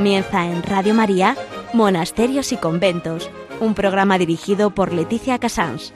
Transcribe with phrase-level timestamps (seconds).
[0.00, 1.36] Comienza en Radio María,
[1.74, 3.30] Monasterios y Conventos,
[3.60, 5.92] un programa dirigido por Leticia Casans.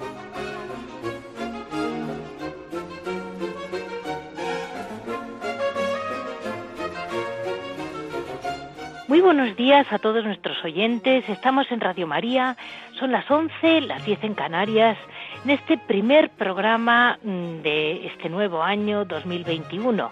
[9.08, 11.26] Muy buenos días a todos nuestros oyentes.
[11.30, 12.58] Estamos en Radio María.
[13.00, 14.98] Son las 11, las 10 en Canarias,
[15.44, 20.10] en este primer programa mm, de este nuevo año 2021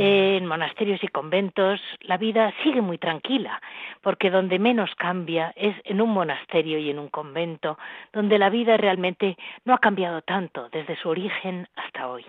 [0.00, 3.60] en monasterios y conventos la vida sigue muy tranquila,
[4.00, 7.78] porque donde menos cambia es en un monasterio y en un convento,
[8.12, 12.24] donde la vida realmente no ha cambiado tanto desde su origen hasta hoy.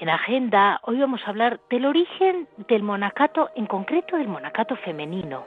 [0.00, 5.44] En agenda hoy vamos a hablar del origen del monacato, en concreto del monacato femenino.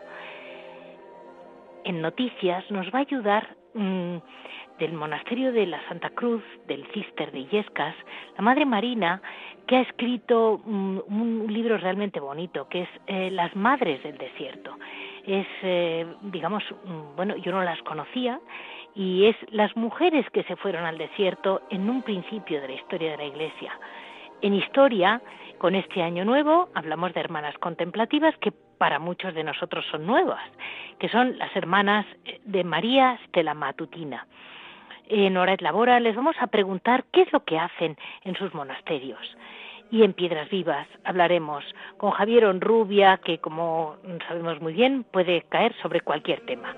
[1.86, 4.18] En noticias nos va a ayudar mm,
[4.78, 7.96] del monasterio de la Santa Cruz, del Cister de Illescas,
[8.36, 9.22] la Madre Marina,
[9.68, 14.78] que ha escrito mm, un libro realmente bonito, que es eh, Las Madres del Desierto.
[15.26, 18.42] Es, eh, digamos, mm, bueno, yo no las conocía,
[18.96, 23.12] y es las mujeres que se fueron al desierto en un principio de la historia
[23.12, 23.72] de la Iglesia.
[24.42, 25.22] En historia,
[25.60, 30.42] con este año nuevo, hablamos de hermanas contemplativas que para muchos de nosotros son nuevas,
[30.98, 32.08] que son las hermanas
[32.46, 34.26] de María Stella Matutina.
[35.08, 38.52] En Hora et Labora les vamos a preguntar qué es lo que hacen en sus
[38.56, 39.38] monasterios.
[39.92, 41.64] Y en Piedras Vivas hablaremos
[41.98, 46.74] con Javier Onrubia, que como sabemos muy bien puede caer sobre cualquier tema.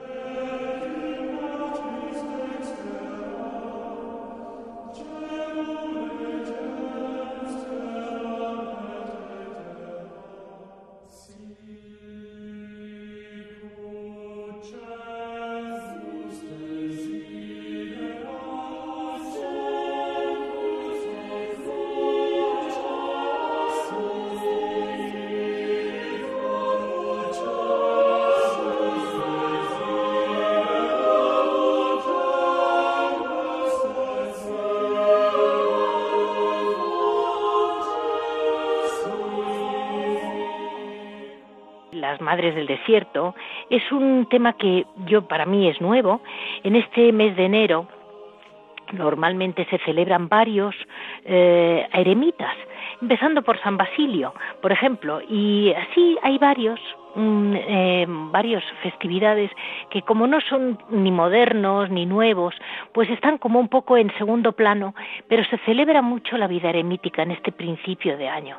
[42.51, 43.35] Del Desierto,
[43.69, 46.21] es un tema que yo para mí es nuevo.
[46.63, 47.87] En este mes de enero
[48.91, 50.75] normalmente se celebran varios
[51.25, 52.55] eh, eremitas,
[53.01, 56.79] empezando por San Basilio, por ejemplo, y así hay varios,
[57.15, 59.49] mm, eh, varias festividades
[59.89, 62.53] que como no son ni modernos ni nuevos,
[62.93, 64.93] pues están como un poco en segundo plano,
[65.27, 68.57] pero se celebra mucho la vida eremítica en este principio de año.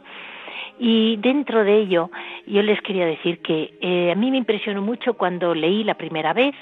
[0.79, 2.11] Y dentro de ello,
[2.47, 6.33] yo les quería decir que eh, a mí me impresionó mucho cuando leí la primera
[6.33, 6.55] vez,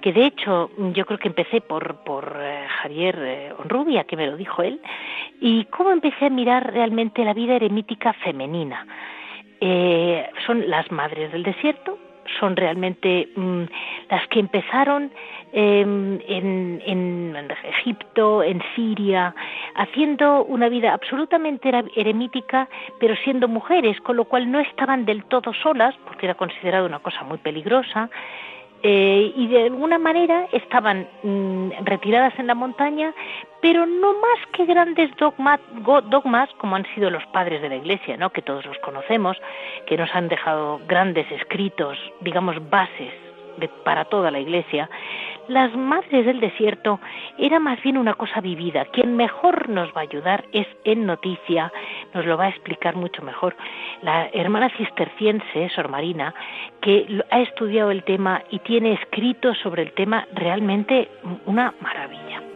[0.00, 4.26] que de hecho yo creo que empecé por, por eh, Javier eh, Rubia, que me
[4.26, 4.80] lo dijo él,
[5.40, 8.86] y cómo empecé a mirar realmente la vida eremítica femenina.
[10.46, 11.98] son las madres del desierto,
[12.38, 13.62] son realmente mm,
[14.10, 15.10] las que empezaron
[15.52, 19.34] em, en, en, Egipto, en Siria,
[19.74, 25.52] haciendo una vida absolutamente eremítica, pero siendo mujeres, con lo cual no estaban del todo
[25.54, 28.10] solas, porque era considerado una cosa muy peligrosa,
[28.82, 33.14] eh, y de alguna manera estaban mm, retiradas en la montaña,
[33.60, 38.30] pero no más que grandes dogmas como han sido los padres de la Iglesia, ¿no?
[38.30, 39.36] que todos los conocemos,
[39.86, 43.12] que nos han dejado grandes escritos, digamos, bases
[43.68, 44.88] para toda la Iglesia,
[45.48, 47.00] las madres del desierto
[47.38, 48.84] era más bien una cosa vivida.
[48.86, 51.72] Quien mejor nos va a ayudar es en noticia,
[52.14, 53.56] nos lo va a explicar mucho mejor
[54.02, 56.34] la hermana cisterciense, Sor Marina,
[56.80, 61.08] que ha estudiado el tema y tiene escrito sobre el tema realmente
[61.46, 62.49] una maravilla.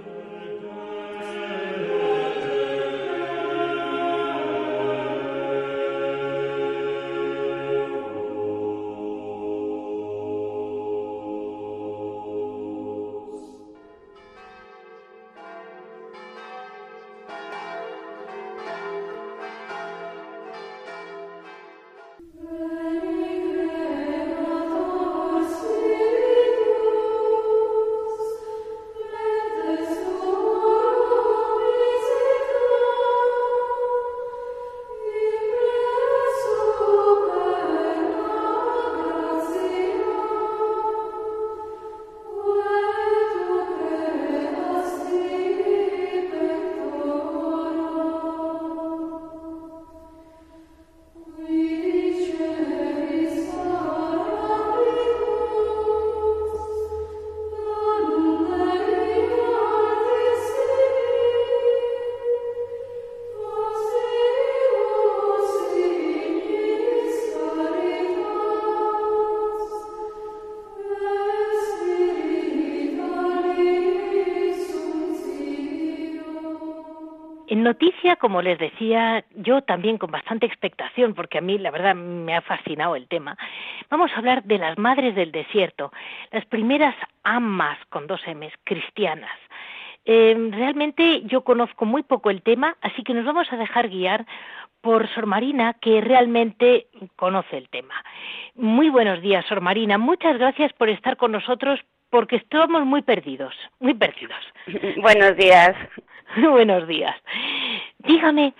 [77.64, 82.36] Noticia, como les decía, yo también con bastante expectación, porque a mí la verdad me
[82.36, 83.36] ha fascinado el tema.
[83.90, 85.92] Vamos a hablar de las madres del desierto,
[86.30, 86.94] las primeras
[87.24, 89.36] amas con dos M's, cristianas.
[90.04, 94.26] Eh, realmente yo conozco muy poco el tema, así que nos vamos a dejar guiar
[94.80, 97.94] por Sor Marina, que realmente conoce el tema.
[98.54, 99.96] Muy buenos días, Sor Marina.
[99.96, 101.80] Muchas gracias por estar con nosotros
[102.10, 104.38] porque estamos muy perdidos, muy perdidos.
[105.02, 105.74] Buenos días.
[106.50, 107.14] buenos días.
[107.98, 108.54] Dígame,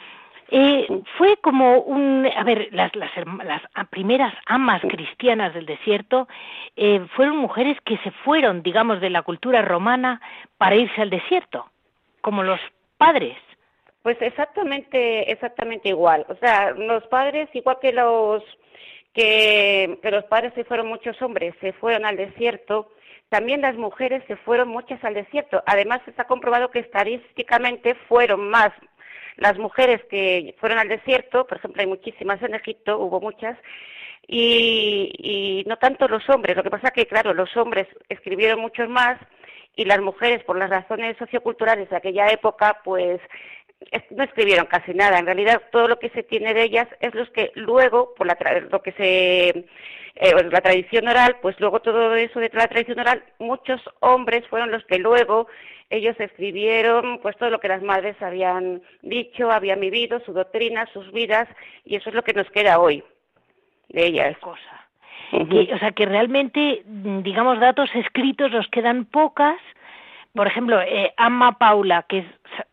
[0.50, 6.28] eh, fue como un, a ver, las, las, las primeras amas cristianas del desierto
[6.76, 10.20] eh, fueron mujeres que se fueron, digamos, de la cultura romana
[10.58, 11.70] para irse al desierto,
[12.20, 12.60] como los
[12.98, 13.36] padres.
[14.02, 16.26] Pues exactamente, exactamente igual.
[16.28, 18.42] O sea, los padres, igual que los
[19.14, 22.90] que, los padres se fueron muchos hombres, se fueron al desierto,
[23.28, 25.62] también las mujeres se fueron muchas al desierto.
[25.66, 28.70] Además, ha comprobado que estadísticamente fueron más
[29.36, 33.58] las mujeres que fueron al desierto, por ejemplo, hay muchísimas en Egipto, hubo muchas,
[34.26, 36.56] y, y no tanto los hombres.
[36.56, 39.18] Lo que pasa que, claro, los hombres escribieron muchos más
[39.76, 43.20] y las mujeres, por las razones socioculturales de aquella época, pues
[44.10, 45.18] no escribieron casi nada.
[45.18, 48.36] En realidad, todo lo que se tiene de ellas es los que luego, por la
[48.70, 49.66] lo que se
[50.16, 54.70] eh, la tradición oral, pues luego todo eso de la tradición oral, muchos hombres fueron
[54.70, 55.48] los que luego
[55.90, 61.10] ellos escribieron pues todo lo que las madres habían dicho, habían vivido, su doctrina, sus
[61.12, 61.48] vidas,
[61.84, 63.02] y eso es lo que nos queda hoy
[63.88, 64.38] de ellas.
[64.38, 64.88] Cosa.
[65.32, 69.58] o sea que realmente, digamos, datos escritos nos quedan pocas.
[70.32, 72.26] Por ejemplo, eh, Amma Paula, que es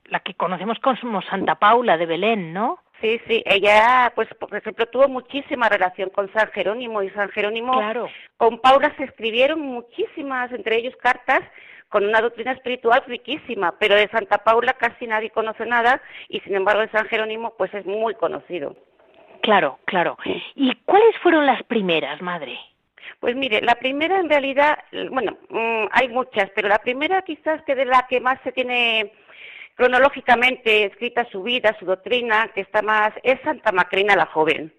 [0.05, 2.79] la que conocemos como Santa Paula de Belén, ¿no?
[3.01, 7.73] Sí, sí, ella, pues, por ejemplo, tuvo muchísima relación con San Jerónimo y San Jerónimo,
[7.73, 8.07] claro.
[8.37, 11.41] con Paula se escribieron muchísimas, entre ellos cartas,
[11.89, 16.55] con una doctrina espiritual riquísima, pero de Santa Paula casi nadie conoce nada y sin
[16.55, 18.75] embargo de San Jerónimo pues es muy conocido.
[19.41, 20.17] Claro, claro.
[20.55, 22.57] ¿Y cuáles fueron las primeras, madre?
[23.19, 24.79] Pues mire, la primera en realidad,
[25.11, 29.11] bueno, mm, hay muchas, pero la primera quizás que de la que más se tiene
[29.75, 34.73] cronológicamente escrita su vida, su doctrina, que está más, es Santa Macrina la joven.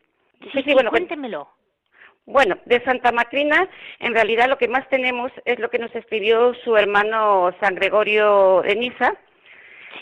[0.52, 1.48] Sí, sí, bueno, cuéntemelo.
[2.24, 3.68] Bueno, de Santa Macrina,
[3.98, 8.62] en realidad lo que más tenemos es lo que nos escribió su hermano San Gregorio
[8.62, 9.14] de Niza.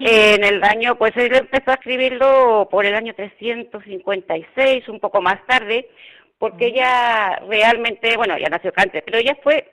[0.00, 5.44] en el año, pues él empezó a escribirlo por el año 356, un poco más
[5.46, 5.88] tarde,
[6.38, 9.72] porque ella realmente, bueno, ya nació Cante, pero ella fue,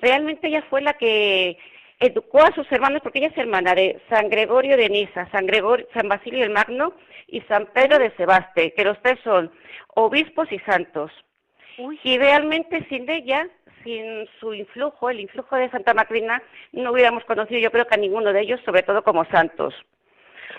[0.00, 1.58] realmente ella fue la que
[2.00, 5.86] educó a sus hermanos, porque ella es hermana de San Gregorio de Niza, San, Gregorio,
[5.92, 6.94] San Basilio el Magno
[7.26, 9.50] y San Pedro de Sebaste, que los tres son
[9.94, 11.10] obispos y santos.
[12.02, 13.48] Y realmente sin ella,
[13.84, 16.42] sin su influjo, el influjo de Santa Macrina,
[16.72, 19.74] no hubiéramos conocido yo creo que a ninguno de ellos, sobre todo como santos.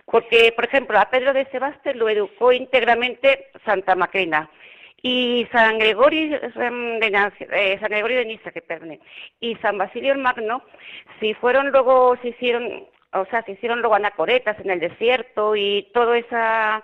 [0.05, 4.49] Porque, por ejemplo, a Pedro de Sebaste lo educó íntegramente Santa Macrina
[5.01, 8.99] y San Gregorio de, eh, San Gregorio de Niza, que perdone,
[9.39, 10.63] y San Basilio el Magno,
[11.19, 15.89] si fueron luego, se hicieron, o sea, se hicieron luego anacoretas en el desierto y
[15.93, 16.83] toda esa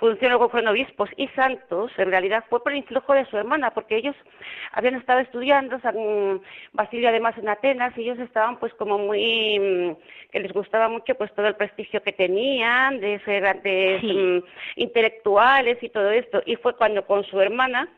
[0.00, 3.70] función luego fueron obispos y santos, en realidad fue por el influjo de su hermana,
[3.70, 4.16] porque ellos
[4.72, 6.40] habían estado estudiando, San
[6.72, 11.14] Basilio además en Atenas, y ellos estaban pues como muy, mm, que les gustaba mucho
[11.14, 14.38] pues todo el prestigio que tenían, de ser grandes mm,
[14.76, 17.88] intelectuales y todo esto, y fue cuando con su hermana,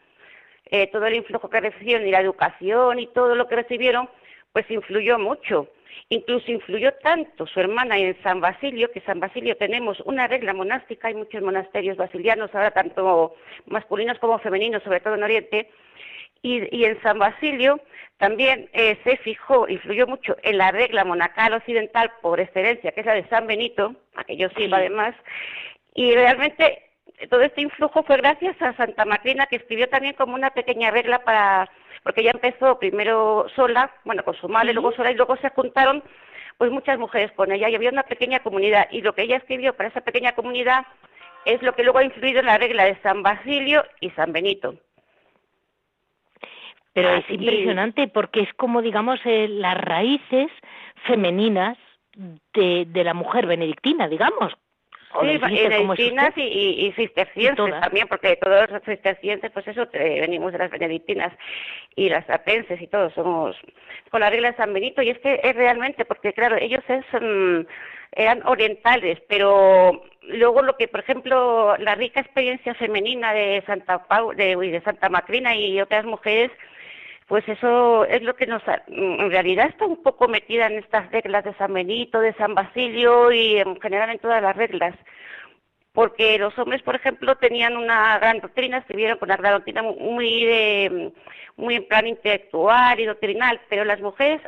[0.66, 4.08] eh, todo el influjo que recibieron y la educación y todo lo que recibieron,
[4.52, 5.68] pues influyó mucho.
[6.08, 11.08] Incluso influyó tanto su hermana en San Basilio, que San Basilio tenemos una regla monástica,
[11.08, 13.34] hay muchos monasterios basilianos ahora, tanto
[13.66, 15.70] masculinos como femeninos, sobre todo en Oriente,
[16.42, 17.80] y, en San Basilio
[18.18, 23.06] también eh, se fijó, influyó mucho en la regla monacal occidental por excelencia, que es
[23.06, 25.14] la de San Benito, a que yo sirva además,
[25.94, 26.90] y realmente
[27.30, 31.20] todo este influjo fue gracias a Santa Macrina, que escribió también como una pequeña regla
[31.20, 31.70] para
[32.02, 36.02] porque ella empezó primero sola, bueno, con su madre, luego sola, y luego se juntaron
[36.58, 38.88] pues muchas mujeres con ella y había una pequeña comunidad.
[38.90, 40.86] Y lo que ella escribió para esa pequeña comunidad
[41.44, 44.76] es lo que luego ha influido en la regla de San Basilio y San Benito.
[46.92, 50.48] Pero es impresionante porque es como, digamos, eh, las raíces
[51.06, 51.78] femeninas
[52.52, 54.52] de, de la mujer benedictina, digamos,
[55.20, 60.58] Sí, benedictinas y, y, y, cistercienses también, porque todos los cistercienses, pues eso, venimos de
[60.58, 61.32] las benedictinas
[61.96, 63.56] y las apenses y todos somos
[64.10, 65.02] con la regla de San Benito.
[65.02, 67.04] Y es que es realmente, porque claro, ellos es,
[68.12, 74.32] eran orientales, pero luego lo que, por ejemplo, la rica experiencia femenina de Santa Pau,
[74.32, 76.50] de, de Santa Macrina y otras mujeres,
[77.32, 81.42] pues eso es lo que nos, en realidad está un poco metida en estas reglas
[81.44, 84.94] de San Benito, de San Basilio y en general en todas las reglas.
[85.94, 90.44] Porque los hombres, por ejemplo, tenían una gran doctrina, escribieron con una gran doctrina muy,
[90.44, 91.12] de,
[91.56, 94.42] muy en plan intelectual y doctrinal, pero las mujeres,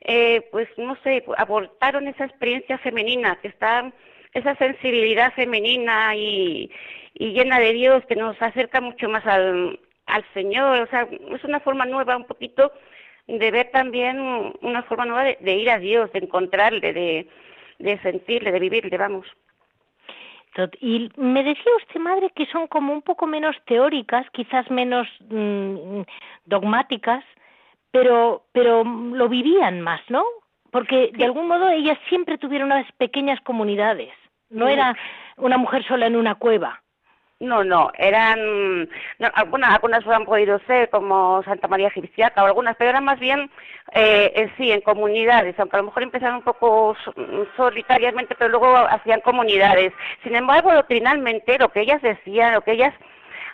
[0.00, 3.92] eh, pues no sé, abortaron esa experiencia femenina, que está,
[4.34, 6.68] esa sensibilidad femenina y,
[7.14, 11.44] y llena de Dios que nos acerca mucho más al, al Señor, o sea, es
[11.44, 12.72] una forma nueva un poquito
[13.26, 17.28] de ver también una forma nueva de, ir a Dios, de encontrarle, de,
[17.78, 19.26] de sentirle, de vivirle, vamos.
[20.80, 26.00] Y me decía usted, madre, que son como un poco menos teóricas, quizás menos mm,
[26.46, 27.24] dogmáticas,
[27.92, 30.24] pero, pero lo vivían más, ¿no?
[30.70, 34.12] Porque de algún modo ellas siempre tuvieron unas pequeñas comunidades.
[34.50, 34.96] No era
[35.36, 36.82] una mujer sola en una cueva.
[37.40, 38.88] No, no, eran,
[39.34, 43.48] algunas, algunas han podido ser como Santa María Egipciaca o algunas, pero eran más bien,
[43.92, 46.96] eh, sí, en comunidades, aunque a lo mejor empezaron un poco
[47.56, 49.92] solitariamente, pero luego hacían comunidades.
[50.24, 52.92] Sin embargo, doctrinalmente, lo que ellas decían, lo que ellas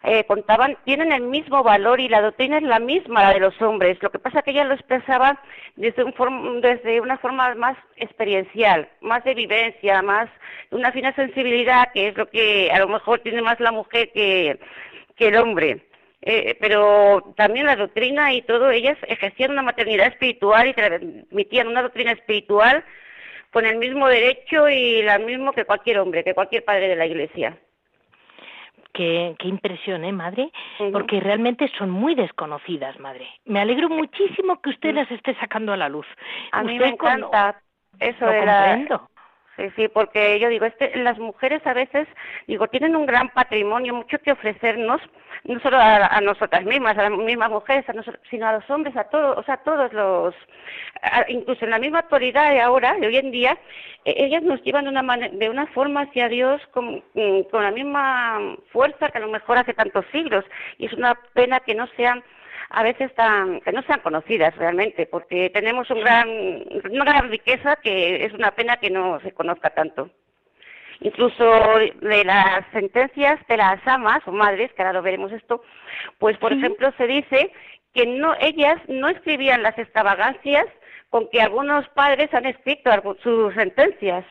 [0.04, 3.60] eh, contaban tienen el mismo valor y la doctrina es la misma la de los
[3.62, 3.96] hombres.
[4.02, 5.40] Lo que pasa es que ella lo expresaba
[5.76, 10.28] desde, un desde una forma más experiencial, más de vivencia, más
[10.70, 14.60] una fina sensibilidad, que es lo que a lo mejor tiene más la mujer que,
[15.16, 15.86] que el hombre.
[16.20, 21.82] Eh, pero también la doctrina y todo, ellas ejercían una maternidad espiritual y transmitían una
[21.82, 22.84] doctrina espiritual
[23.50, 27.06] con el mismo derecho y la mismo que cualquier hombre, que cualquier padre de la
[27.06, 27.58] Iglesia.
[28.94, 30.52] Qué, qué impresión, ¿eh, madre?
[30.92, 33.28] Porque realmente son muy desconocidas, madre.
[33.44, 36.06] Me alegro muchísimo que usted las esté sacando a la luz.
[36.52, 37.60] A mí me encanta
[37.98, 39.08] eso de la...
[39.56, 42.08] Sí, sí, porque yo digo, este, las mujeres a veces,
[42.48, 45.00] digo, tienen un gran patrimonio, mucho que ofrecernos,
[45.44, 47.84] no solo a, nosotras mismas, a las mismas mujeres,
[48.30, 50.34] sino a los hombres, a todos, o sea, a todos los,
[51.28, 53.56] incluso en la misma actualidad de ahora, de hoy en día,
[54.04, 58.56] e, ellas nos llevan de una, de una forma hacia Dios mm, con la misma
[58.72, 60.44] fuerza que a lo mejor hace tantos siglos,
[60.78, 62.24] y es una pena que no sean
[62.70, 66.28] a veces tan, que no sean conocidas realmente, porque tenemos un gran,
[66.90, 70.10] una gran riqueza que es una pena que no se conozca tanto.
[71.00, 71.44] Incluso
[72.00, 75.62] de las sentencias de las amas o madres, que ahora lo veremos esto,
[76.18, 77.52] pues por ejemplo se dice
[77.92, 80.66] que no ellas no escribían las extravagancias
[81.10, 82.90] con que algunos padres han escrito
[83.22, 84.24] sus sentencias.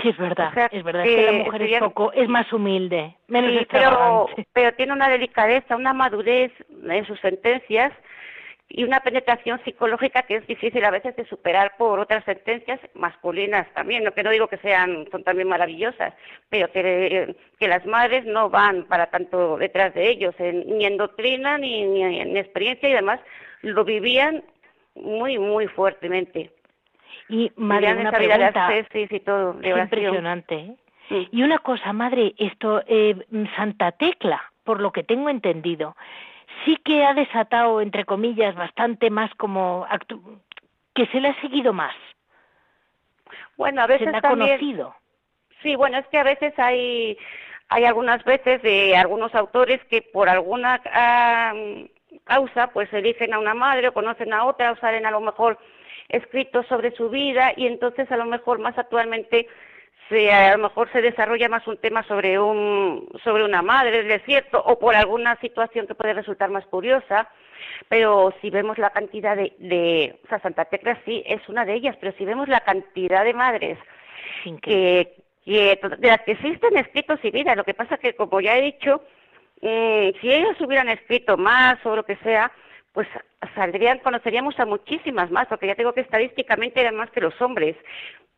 [0.00, 3.66] Sí, es verdad, es verdad, que, la mujer es poco, es más humilde, menos sí,
[3.70, 6.52] pero, pero tiene una delicadeza, una madurez
[6.88, 7.92] en sus sentencias
[8.74, 13.66] y una penetración psicológica que es difícil a veces de superar por otras sentencias masculinas
[13.74, 16.14] también, no que no digo que sean son también maravillosas,
[16.48, 21.58] pero que, que las madres no van para tanto detrás de ellos, ni en doctrina
[21.58, 23.20] ni, ni en experiencia y además
[23.60, 24.42] lo vivían
[24.94, 26.50] muy muy fuertemente.
[27.28, 30.76] Y madre, una pregunta, y todo, impresionante.
[31.10, 31.28] ¿eh?
[31.30, 33.16] Y una cosa, madre, esto eh,
[33.56, 35.96] Santa Tecla, por lo que tengo entendido,
[36.64, 39.86] sí que ha desatado, entre comillas, bastante más como
[40.94, 41.94] que se le ha seguido más.
[43.56, 44.58] Bueno, a veces se le ha también...
[44.58, 44.94] conocido.
[45.62, 47.16] Sí, bueno, es que a veces hay
[47.72, 50.80] hay algunas veces de algunos autores que por alguna
[52.24, 55.58] causa pues eligen a una madre o conocen a otra o salen a lo mejor
[56.12, 59.48] escritos sobre su vida y entonces a lo mejor más actualmente
[60.08, 64.08] se, a lo mejor se desarrolla más un tema sobre un sobre una madre del
[64.08, 67.28] desierto o por alguna situación que puede resultar más curiosa
[67.88, 71.74] pero si vemos la cantidad de, de o sea, Santa Tecla sí es una de
[71.74, 73.78] ellas pero si vemos la cantidad de madres
[74.60, 75.14] que,
[75.46, 78.62] que de las que existen escritos y vida lo que pasa que como ya he
[78.62, 79.02] dicho
[79.62, 82.52] mm, si ellos hubieran escrito más o lo que sea
[82.92, 83.08] pues
[83.54, 87.76] saldrían, conoceríamos a muchísimas más, porque ya tengo que estadísticamente eran más que los hombres,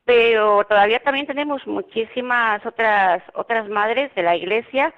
[0.05, 4.95] pero todavía también tenemos muchísimas otras otras madres de la Iglesia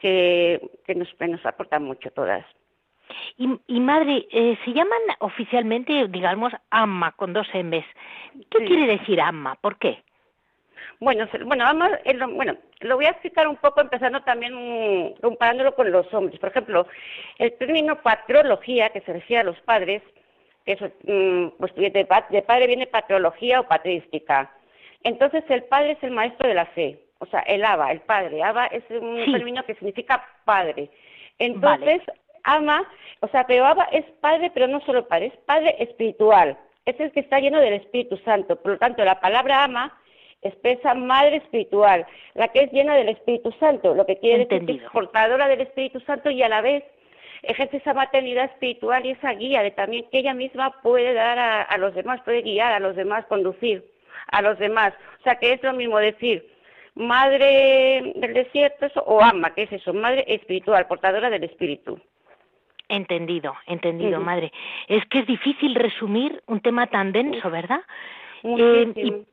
[0.00, 2.44] que, que, nos, nos aportan mucho todas.
[3.36, 7.84] Y, y madre, eh, se llaman oficialmente, digamos, AMA con dos M's.
[8.50, 9.56] ¿Qué quiere decir AMA?
[9.56, 10.03] ¿Por qué?
[11.00, 11.90] Bueno, bueno, vamos,
[12.34, 16.38] bueno, lo voy a explicar un poco empezando también mm, comparándolo con los hombres.
[16.38, 16.86] Por ejemplo,
[17.38, 20.02] el término patrología, que se refiere a los padres,
[20.66, 24.50] eso, mm, pues de, padre viene patrología o patrística.
[25.02, 28.42] Entonces el padre es el maestro de la fe, o sea, el Aba, el padre.
[28.42, 30.90] Aba es un término que significa padre.
[31.38, 32.00] Entonces,
[32.44, 32.88] ama,
[33.20, 36.56] o sea, pero Aba es padre, pero no solo padre, es padre espiritual.
[36.86, 38.56] Es el que está lleno del Espíritu Santo.
[38.56, 39.92] Por lo tanto, la palabra ama
[40.44, 44.72] expresa madre espiritual, la que es llena del Espíritu Santo, lo que quiere decir que
[44.72, 46.84] es portadora del Espíritu Santo y a la vez
[47.42, 51.78] ejerce esa maternidad espiritual y esa guía de también que ella misma puede dar a,
[51.78, 53.84] los demás, puede guiar a los demás, conducir
[54.28, 54.94] a los demás.
[55.20, 56.46] O sea, que es lo mismo decir
[56.94, 61.98] madre del desierto o ama, que es eso, madre espiritual, portadora del espíritu.
[62.88, 64.52] Entendido, entendido, madre.
[64.88, 67.80] Es que es difícil resumir un tema tan denso, ¿verdad?
[68.44, 69.24] Eh,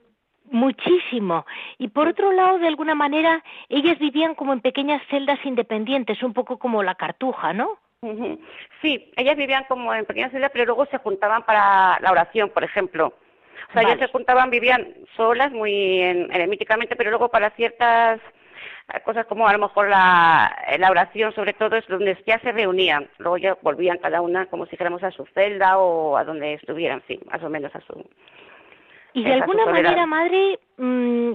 [0.51, 1.45] muchísimo.
[1.77, 6.33] Y por otro lado, de alguna manera, ellas vivían como en pequeñas celdas independientes, un
[6.33, 7.77] poco como la cartuja, ¿no?
[8.81, 12.63] Sí, ellas vivían como en pequeñas celdas, pero luego se juntaban para la oración, por
[12.63, 13.13] ejemplo.
[13.69, 18.19] O sea, ellas se juntaban, vivían solas, muy eremíticamente, pero luego para ciertas
[19.05, 23.09] cosas como a lo mejor la, la oración sobre todo es donde ya se reunían,
[23.19, 27.01] luego ya volvían cada una como si dijéramos a su celda o a donde estuvieran,
[27.07, 28.05] sí, más o menos a su...
[29.13, 31.33] Y de alguna manera, madre, mm,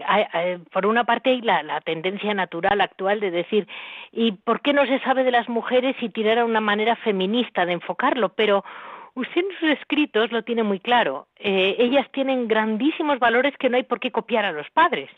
[0.72, 3.68] por una parte hay la, la, tendencia natural actual de decir,
[4.12, 7.66] ¿y por qué no se sabe de las mujeres y tirar a una manera feminista
[7.66, 8.30] de enfocarlo?
[8.30, 8.64] Pero
[9.16, 11.26] Usted en sus escritos lo tiene muy claro.
[11.38, 15.08] Eh, ellas tienen grandísimos valores que no hay por qué copiar a los padres.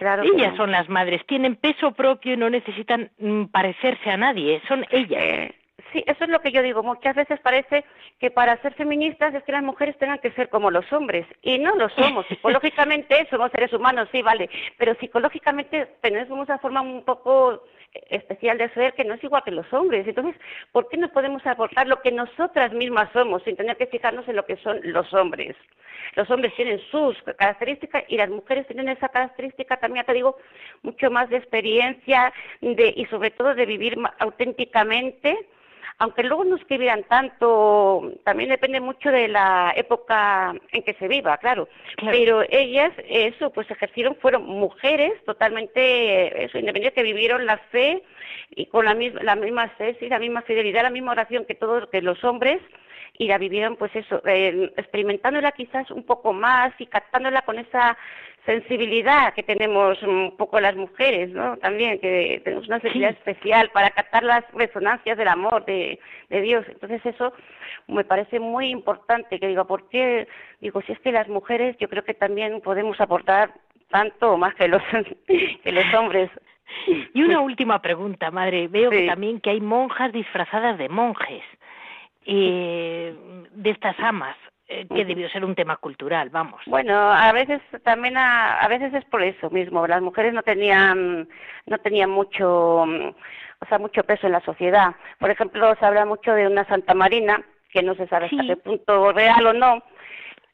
[0.00, 4.84] ellas son las madres, tienen peso propio y no necesitan mm, parecerse a nadie, son
[4.90, 5.22] ellas.
[5.22, 5.54] Eh,
[5.94, 6.82] sí, eso es lo que yo digo.
[6.82, 7.84] Muchas veces parece
[8.20, 11.26] que para ser feministas es que las mujeres tengan que ser como los hombres.
[11.40, 12.26] Y no lo somos.
[12.28, 14.50] Psicológicamente somos seres humanos, sí, vale.
[14.76, 17.62] Pero psicológicamente tenemos una forma un poco
[18.10, 20.06] especial de ser que no es igual que los hombres.
[20.06, 20.34] Entonces,
[20.72, 24.36] ¿por qué no podemos aportar lo que nosotras mismas somos sin tener que fijarnos en
[24.36, 25.56] lo que son los hombres?
[26.16, 30.36] Los hombres tienen sus características y las mujeres tienen esa característica también, te digo,
[30.82, 35.46] mucho más de experiencia de, y sobre todo de vivir auténticamente
[35.98, 41.38] aunque luego no escribieran tanto, también depende mucho de la época en que se viva,
[41.38, 41.68] claro.
[42.10, 48.02] Pero ellas, eso, pues ejercieron, fueron mujeres totalmente, eso, independientes, que vivieron la fe
[48.50, 51.88] y con la misma, la misma fe, la misma fidelidad, la misma oración que todos,
[51.88, 52.60] que los hombres,
[53.16, 57.96] y la vivieron pues eso, eh, experimentándola quizás un poco más y captándola con esa
[58.44, 61.56] sensibilidad que tenemos un poco las mujeres, ¿no?
[61.58, 65.98] También, que tenemos una sensibilidad especial para captar las resonancias del amor de,
[66.28, 66.66] de Dios.
[66.68, 67.32] Entonces eso
[67.86, 70.28] me parece muy importante, que digo, ¿por qué?
[70.60, 73.52] Digo, si es que las mujeres yo creo que también podemos aportar
[73.90, 74.82] tanto o más que los,
[75.62, 76.30] que los hombres.
[77.14, 78.68] Y una última pregunta, madre.
[78.68, 81.42] Veo que también que hay monjas disfrazadas de monjes,
[82.26, 83.14] eh,
[83.52, 84.36] de estas amas.
[84.66, 86.62] Eh, que debió ser un tema cultural, vamos.
[86.64, 89.86] Bueno, a veces también a, a, veces es por eso mismo.
[89.86, 91.28] Las mujeres no tenían
[91.66, 94.94] no tenían mucho, o sea, mucho peso en la sociedad.
[95.18, 98.56] Por ejemplo, se habla mucho de una Santa Marina que no se sabe hasta qué
[98.56, 99.82] punto real o no.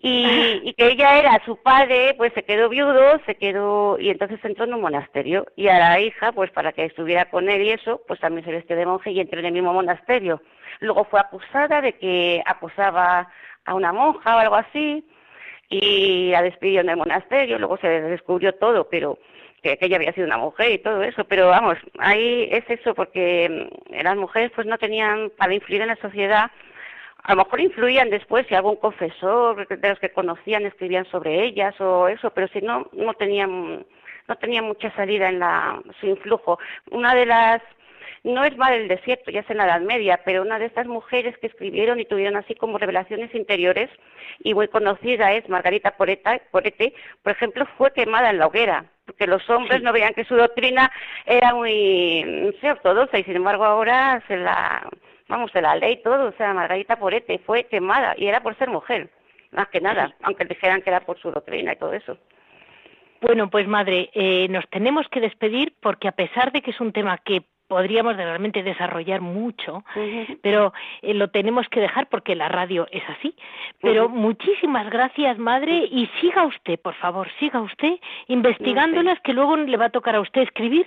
[0.02, 4.42] Y, y, que ella era su padre, pues se quedó viudo, se quedó y entonces
[4.42, 7.70] entró en un monasterio y a la hija, pues para que estuviera con él y
[7.72, 10.40] eso, pues también se vestió de monje y entró en el mismo monasterio.
[10.80, 13.28] Luego fue acusada de que acusaba
[13.66, 15.04] a una monja o algo así
[15.68, 19.18] y la despidió en el monasterio, luego se descubrió todo, pero
[19.62, 23.68] que, ella había sido una mujer y todo eso, pero vamos, ahí es eso, porque
[23.90, 26.50] mm, las mujeres pues no tenían para influir en la sociedad,
[27.22, 31.78] a lo mejor influían después si algún confesor de los que conocían escribían sobre ellas
[31.80, 33.84] o eso, pero si no, no tenían
[34.28, 36.58] no tenían mucha salida en la, su influjo.
[36.92, 37.62] Una de las
[38.22, 40.86] no es mal del desierto, ya es en la Edad Media, pero una de estas
[40.86, 43.90] mujeres que escribieron y tuvieron así como revelaciones interiores,
[44.40, 49.48] y muy conocida es Margarita Porete, por ejemplo, fue quemada en la hoguera, porque los
[49.48, 50.92] hombres no veían que su doctrina
[51.24, 54.86] era muy ortodoxa, y sin embargo ahora se la,
[55.30, 58.68] vamos, se la ley todo, o sea, Margarita Porete fue quemada, y era por ser
[58.68, 59.08] mujer,
[59.52, 62.18] más que nada, aunque dijeran que era por su doctrina y todo eso.
[63.22, 66.92] Bueno, pues madre, eh, nos tenemos que despedir porque a pesar de que es un
[66.92, 69.84] tema que podríamos realmente desarrollar mucho,
[70.42, 73.32] pero eh, lo tenemos que dejar porque la radio es así.
[73.80, 79.76] Pero muchísimas gracias, madre, y siga usted, por favor, siga usted investigándolas, que luego le
[79.76, 80.84] va a tocar a usted escribir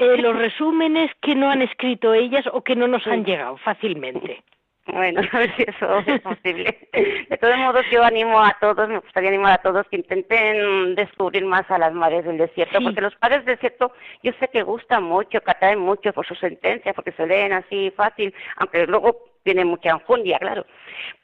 [0.00, 4.42] eh, los resúmenes que no han escrito ellas o que no nos han llegado fácilmente.
[4.86, 6.88] Bueno, a ver si eso es posible.
[7.30, 11.44] De todos modos, yo animo a todos, me gustaría animar a todos que intenten descubrir
[11.44, 13.92] más a las madres del desierto, porque los padres del desierto
[14.22, 17.92] yo sé que gustan mucho, que atraen mucho por sus sentencias, porque se leen así
[17.96, 20.66] fácil, aunque luego tienen mucha enjundia, claro.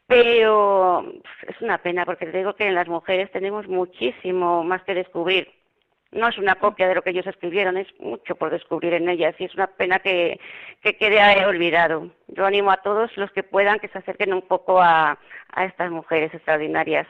[0.07, 1.13] Pero
[1.47, 5.60] es una pena, porque te digo que en las mujeres tenemos muchísimo más que descubrir
[6.13, 9.35] no es una copia de lo que ellos escribieron, es mucho por descubrir en ellas
[9.39, 10.41] y es una pena que,
[10.83, 12.11] que quede olvidado.
[12.29, 15.19] Yo animo a todos los que puedan que se acerquen un poco a,
[15.53, 17.07] a estas mujeres extraordinarias.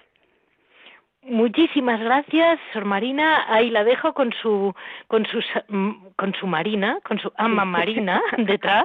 [1.23, 3.45] Muchísimas gracias, Sor Marina.
[3.49, 4.75] Ahí la dejo con su
[5.07, 5.43] con su
[6.17, 8.85] con su Marina, con su ama Marina detrás.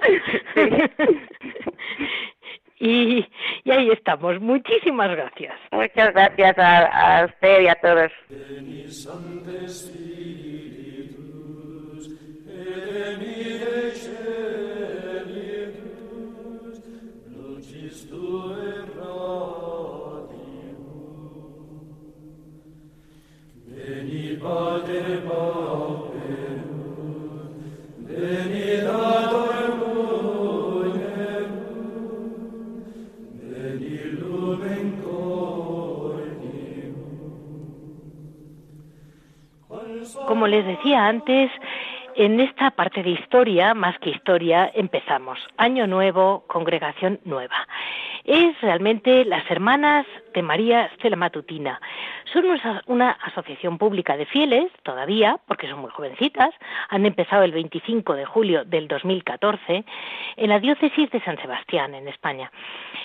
[2.79, 3.27] y,
[3.63, 4.39] y, ahí estamos.
[4.41, 5.55] Muchísimas gracias.
[5.71, 8.11] Muchas gracias a, a usted y a todos.
[40.27, 41.51] Como les decía antes,
[42.15, 45.37] en esta parte de historia, más que historia, empezamos.
[45.57, 47.67] Año nuevo, congregación nueva.
[48.25, 51.79] Es realmente las hermanas de María Estela Matutina.
[52.33, 52.43] Son
[52.87, 56.49] una, asociación pública de fieles, todavía, porque son muy jovencitas.
[56.89, 59.85] Han empezado el 25 de julio del 2014
[60.37, 62.51] en la diócesis de San Sebastián, en España.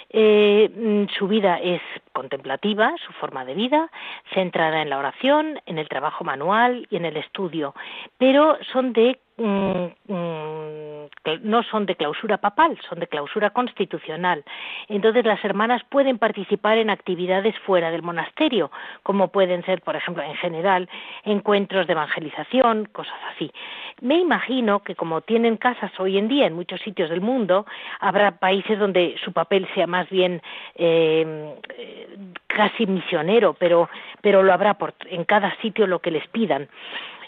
[0.09, 1.83] Eh, mm, su vida es
[2.15, 3.91] contemplativa, su forma de vida,
[4.33, 7.75] centrada en la oración, en el trabajo manual y en el estudio,
[8.17, 10.80] pero son de Mm, mm,
[11.43, 14.45] no son de clausura papal, son de clausura constitucional.
[14.89, 18.71] Entonces las hermanas pueden participar en actividades fuera del monasterio,
[19.03, 20.89] como pueden ser, por ejemplo, en general,
[21.25, 23.51] encuentros de evangelización, cosas así.
[24.01, 27.67] Me imagino que como tienen casas hoy en día en muchos sitios del mundo,
[28.01, 30.41] habrá países donde su papel sea más bien
[30.77, 31.55] eh,
[32.47, 33.89] casi misionero, pero,
[34.23, 36.69] pero lo habrá por, en cada sitio lo que les pidan.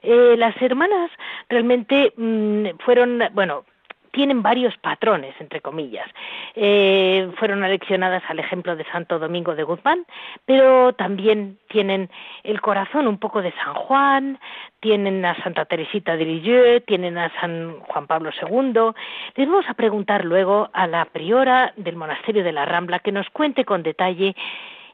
[0.03, 1.11] Eh, las hermanas
[1.49, 3.65] realmente mm, fueron, bueno,
[4.13, 6.09] tienen varios patrones, entre comillas.
[6.55, 10.07] Eh, fueron aleccionadas al ejemplo de Santo Domingo de Guzmán,
[10.45, 12.11] pero también tienen
[12.45, 14.39] el corazón un poco de San Juan,
[14.81, 18.93] tienen a Santa Teresita de Lisieux, tienen a San Juan Pablo II.
[19.35, 23.29] Les vamos a preguntar luego a la priora del monasterio de la Rambla que nos
[23.31, 24.37] cuente con detalle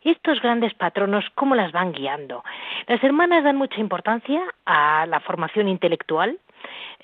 [0.03, 2.45] estos grandes patronos, ¿cómo las van guiando?
[2.87, 6.39] Las hermanas dan mucha importancia a la formación intelectual,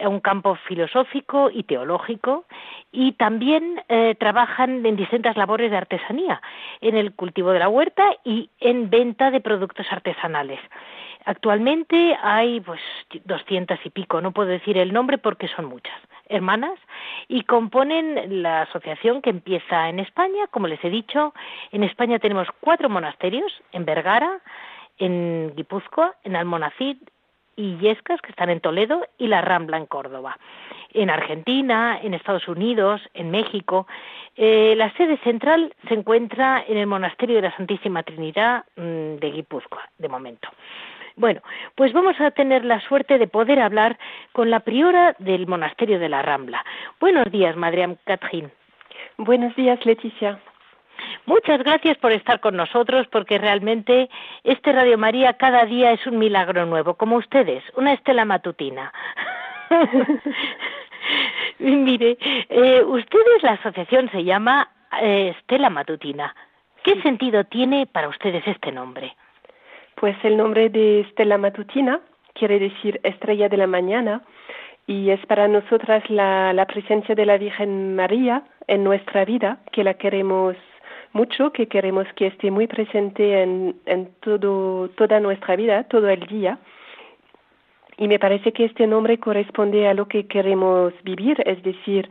[0.01, 2.45] un campo filosófico y teológico
[2.93, 6.41] y también eh, trabajan en distintas labores de artesanía,
[6.81, 10.61] en el cultivo de la huerta y en venta de productos artesanales.
[11.27, 12.81] Actualmente hay pues
[13.25, 16.79] doscientas y pico, no puedo decir el nombre porque son muchas hermanas
[17.29, 21.35] y componen la asociación que empieza en España, como les he dicho,
[21.73, 24.41] en España tenemos cuatro monasterios, en Vergara,
[24.99, 26.97] en Guipúzcoa, en Almonacid
[27.57, 30.39] y Yescas, que están en Toledo, y la Rambla en Córdoba.
[30.93, 33.87] En Argentina, en Estados Unidos, en México.
[34.37, 39.31] Eh, la sede central se encuentra en el Monasterio de la Santísima Trinidad mm, de
[39.31, 40.49] Guipúzcoa, de momento.
[41.17, 41.41] Bueno,
[41.77, 43.99] pues vamos a tener la suerte de poder hablar
[44.33, 46.65] con la priora del monasterio de la Rambla.
[46.99, 48.51] Buenos días, Madre Catherine.
[49.17, 50.41] Buenos días, Leticia.
[51.27, 54.11] Muchas gracias por estar con nosotros, porque realmente
[54.43, 58.93] este Radio María cada día es un milagro nuevo, como ustedes, una estela matutina.
[61.59, 64.69] Mire, eh, ustedes, la asociación se llama
[65.01, 66.35] eh, Estela Matutina.
[66.83, 69.17] ¿Qué sentido tiene para ustedes este nombre?
[69.95, 72.01] Pues el nombre de Estela Matutina
[72.35, 74.23] quiere decir estrella de la mañana
[74.87, 79.85] y es para nosotras la, la presencia de la Virgen María en nuestra vida, que
[79.85, 80.57] la queremos
[81.15, 86.21] mucho, que queremos que esté muy presente en, en todo, toda nuestra vida, todo el
[86.27, 86.59] día.
[87.97, 92.11] Y me parece que este nombre corresponde a lo que queremos vivir, es decir,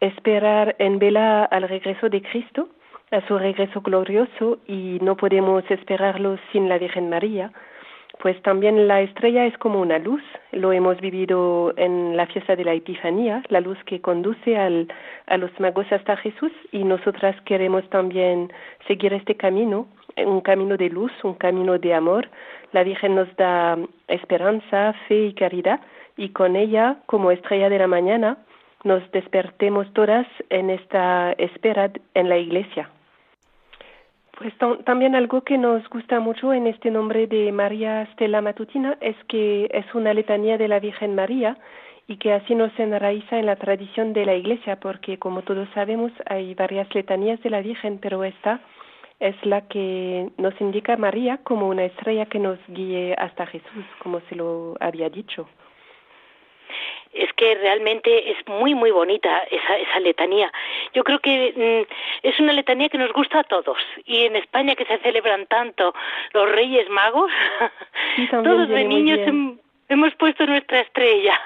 [0.00, 2.68] esperar en vela al regreso de Cristo
[3.14, 7.52] a su regreso glorioso y no podemos esperarlo sin la Virgen María,
[8.18, 10.22] pues también la estrella es como una luz,
[10.52, 14.88] lo hemos vivido en la fiesta de la Epifanía, la luz que conduce al,
[15.26, 18.52] a los magos hasta Jesús y nosotras queremos también
[18.86, 22.28] seguir este camino, un camino de luz, un camino de amor.
[22.72, 23.76] La Virgen nos da
[24.08, 25.80] esperanza, fe y caridad
[26.16, 28.38] y con ella, como estrella de la mañana,
[28.84, 32.88] nos despertemos todas en esta espera en la iglesia.
[34.36, 34.52] Pues
[34.84, 39.68] también algo que nos gusta mucho en este nombre de María Stella Matutina es que
[39.72, 41.56] es una letanía de la Virgen María
[42.08, 46.10] y que así nos enraiza en la tradición de la Iglesia, porque como todos sabemos
[46.26, 48.60] hay varias letanías de la Virgen, pero esta
[49.20, 54.20] es la que nos indica María como una estrella que nos guíe hasta Jesús, como
[54.28, 55.48] se lo había dicho.
[57.14, 60.52] Es que realmente es muy, muy bonita esa, esa letanía.
[60.92, 63.78] Yo creo que mm, es una letanía que nos gusta a todos.
[64.04, 65.94] Y en España que se celebran tanto
[66.32, 67.30] los Reyes Magos,
[68.30, 69.20] todos de niños
[69.88, 71.38] hemos puesto nuestra estrella.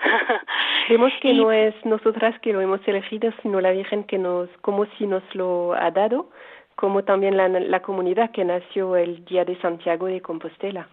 [0.88, 4.86] Vemos que no es nosotras que lo hemos elegido, sino la Virgen que nos, como
[4.96, 6.30] si nos lo ha dado,
[6.76, 10.88] como también la, la comunidad que nació el día de Santiago de Compostela.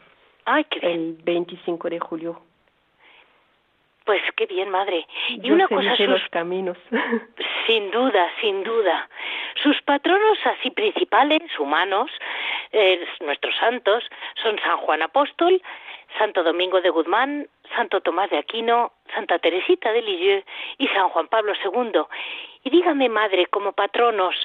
[0.45, 2.41] Ay, qué El 25 de julio.
[4.05, 5.07] Pues qué bien, madre.
[5.29, 6.77] Y una cosa sus los caminos.
[7.67, 9.09] Sin duda, sin duda.
[9.61, 12.11] Sus patronos así principales, humanos,
[12.73, 14.03] eh, nuestros santos,
[14.41, 15.61] son San Juan Apóstol,
[16.17, 20.45] Santo Domingo de Guzmán, Santo Tomás de Aquino, Santa Teresita de Lisieux
[20.77, 22.01] y San Juan Pablo II.
[22.63, 24.35] Y dígame, madre, como patronos,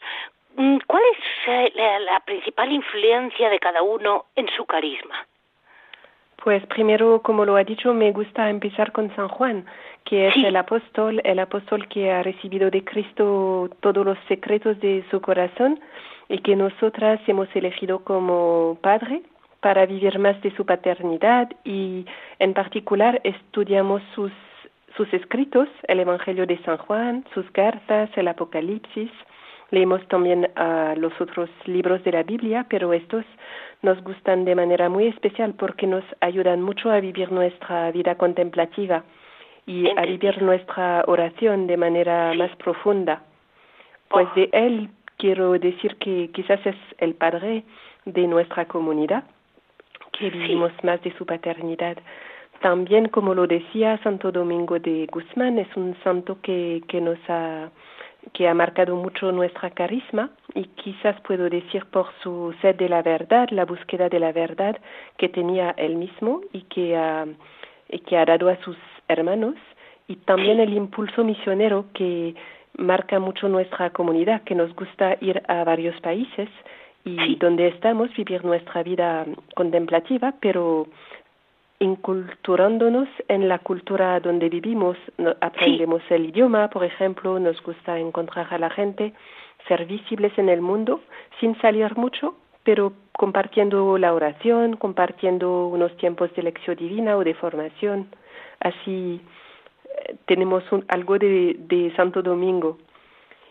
[0.55, 5.27] mm, ¿cuál es eh, la principal influencia de cada uno en su carisma?
[6.42, 9.66] Pues primero, como lo ha dicho, me gusta empezar con San Juan,
[10.05, 15.05] que es el apóstol, el apóstol que ha recibido de Cristo todos los secretos de
[15.11, 15.81] su corazón
[16.29, 19.22] y que nosotras hemos elegido como padre
[19.61, 22.07] para vivir más de su paternidad y
[22.38, 24.33] en particular estudiamos sus,
[24.96, 29.11] sus escritos, el Evangelio de San Juan, sus cartas, el Apocalipsis.
[29.70, 33.24] Leemos también a los otros libros de la Biblia, pero estos
[33.83, 39.05] nos gustan de manera muy especial porque nos ayudan mucho a vivir nuestra vida contemplativa
[39.67, 43.23] y a vivir nuestra oración de manera más profunda.
[44.09, 44.35] Pues oh.
[44.35, 47.64] de él quiero decir que quizás es el padre
[48.05, 49.25] de nuestra comunidad,
[50.12, 51.99] que vivimos más de su paternidad.
[52.61, 57.71] También, como lo decía Santo Domingo de Guzmán, es un santo que, que nos ha
[58.33, 63.02] que ha marcado mucho nuestra carisma y quizás puedo decir por su sed de la
[63.02, 64.76] verdad, la búsqueda de la verdad
[65.16, 67.26] que tenía él mismo y que ha,
[68.07, 68.76] que ha dado a sus
[69.09, 69.54] hermanos
[70.09, 72.35] y también el impulso misionero que
[72.76, 76.48] marca mucho nuestra comunidad, que nos gusta ir a varios países
[77.04, 80.88] y donde estamos vivir nuestra vida contemplativa, pero
[81.81, 84.97] inculturándonos en la cultura donde vivimos,
[85.41, 89.12] aprendemos el idioma, por ejemplo, nos gusta encontrar a la gente,
[89.69, 91.01] ser visibles en el mundo
[91.38, 97.35] sin salir mucho, pero compartiendo la oración, compartiendo unos tiempos de lección divina o de
[97.35, 98.09] formación.
[98.61, 99.21] Así
[99.85, 102.79] eh, tenemos algo de, de, Santo Domingo.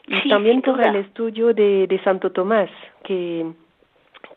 [0.06, 2.70] Y también por el estudio de, de Santo Tomás,
[3.04, 3.46] que,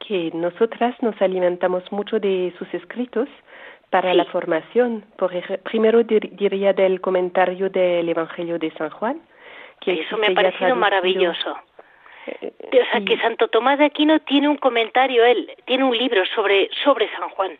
[0.00, 3.28] que nosotras nos alimentamos mucho de sus escritos,
[3.90, 5.04] para la formación.
[5.16, 5.32] Por
[5.64, 9.20] primero diría del comentario del Evangelio de San Juan.
[9.80, 11.56] Que Eso me ha parecido maravilloso.
[12.26, 16.24] Eh, o sea, que Santo Tomás de Aquino tiene un comentario, él tiene un libro
[16.34, 17.52] sobre, sobre San Juan.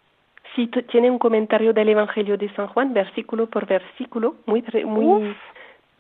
[0.55, 5.35] Sí, tiene un comentario del Evangelio de San Juan, versículo por versículo, muy, muy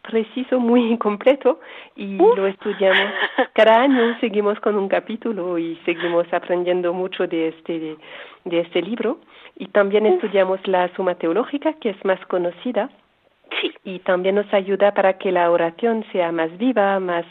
[0.02, 1.60] preciso, muy completo,
[1.96, 3.12] y lo estudiamos.
[3.54, 7.96] Cada año seguimos con un capítulo y seguimos aprendiendo mucho de este,
[8.44, 9.18] de este libro.
[9.56, 12.88] Y también estudiamos la suma teológica, que es más conocida.
[13.60, 13.72] Sí.
[13.84, 17.26] Y también nos ayuda para que la oración sea más viva, más,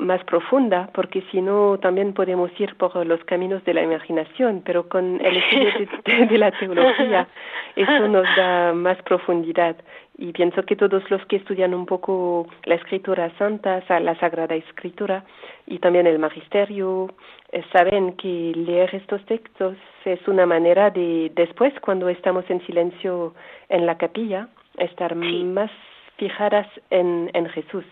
[0.00, 4.88] más profunda, porque si no también podemos ir por los caminos de la imaginación, pero
[4.88, 5.88] con el estudio
[6.28, 7.28] de, la teología
[7.76, 9.76] eso nos da más profundidad.
[10.16, 15.24] Y pienso que todos los que estudian un poco la escritura santa, la sagrada escritura
[15.66, 17.08] y también el magisterio,
[17.52, 23.34] eh, saben que leer estos textos es una manera de, después, cuando estamos en silencio
[23.68, 25.70] en la capilla, estar más
[26.16, 27.84] fijadas en, en Jesús.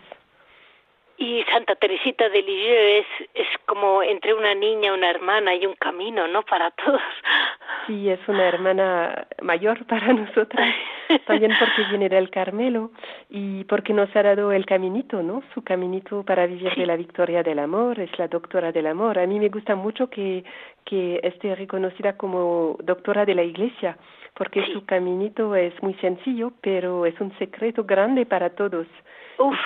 [1.21, 5.75] Y Santa Teresita de Lisieux es, es como entre una niña, una hermana y un
[5.75, 6.43] camino, ¿no?
[6.43, 7.01] Para todos.
[7.87, 10.73] Sí, es una hermana mayor para nosotras,
[11.27, 12.91] también porque viene del Carmelo
[13.29, 15.43] y porque nos ha dado el caminito, ¿no?
[15.53, 19.19] Su caminito para vivir de la victoria del amor, es la doctora del amor.
[19.19, 20.45] A mí me gusta mucho que,
[20.85, 23.97] que esté reconocida como doctora de la Iglesia,
[24.35, 28.87] porque su caminito es muy sencillo, pero es un secreto grande para todos.
[29.37, 29.57] Uf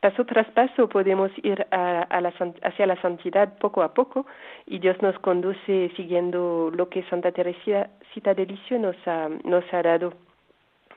[0.00, 2.32] paso tras paso podemos ir a, la,
[2.62, 4.26] hacia la santidad poco a poco
[4.66, 9.82] y Dios nos conduce siguiendo lo que Santa Teresita de Lisieux nos ha, nos ha
[9.82, 10.14] dado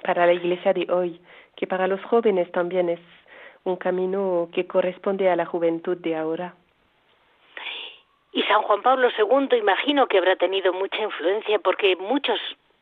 [0.03, 1.19] para la iglesia de hoy,
[1.55, 2.99] que para los jóvenes también es
[3.63, 6.55] un camino que corresponde a la juventud de ahora.
[8.33, 12.39] Y San Juan Pablo II imagino que habrá tenido mucha influencia porque muchos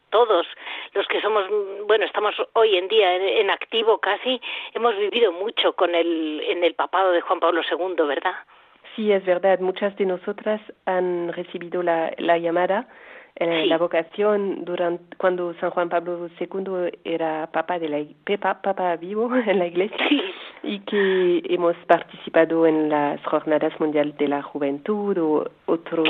[0.09, 0.47] todos
[0.93, 1.45] los que somos,
[1.87, 4.41] bueno, estamos hoy en día en, activo casi,
[4.73, 8.35] hemos vivido mucho con el, en el papado de Juan Pablo II, ¿verdad?
[8.95, 9.59] Sí, es verdad.
[9.59, 12.87] Muchas de nosotras han recibido la, la llamada
[13.35, 18.97] Eh, la vocación durante cuando San Juan Pablo II era papa de la papa, papa
[18.97, 19.97] vivo en la iglesia
[20.61, 26.09] y que hemos participado en las jornadas mundiales de la juventud o otros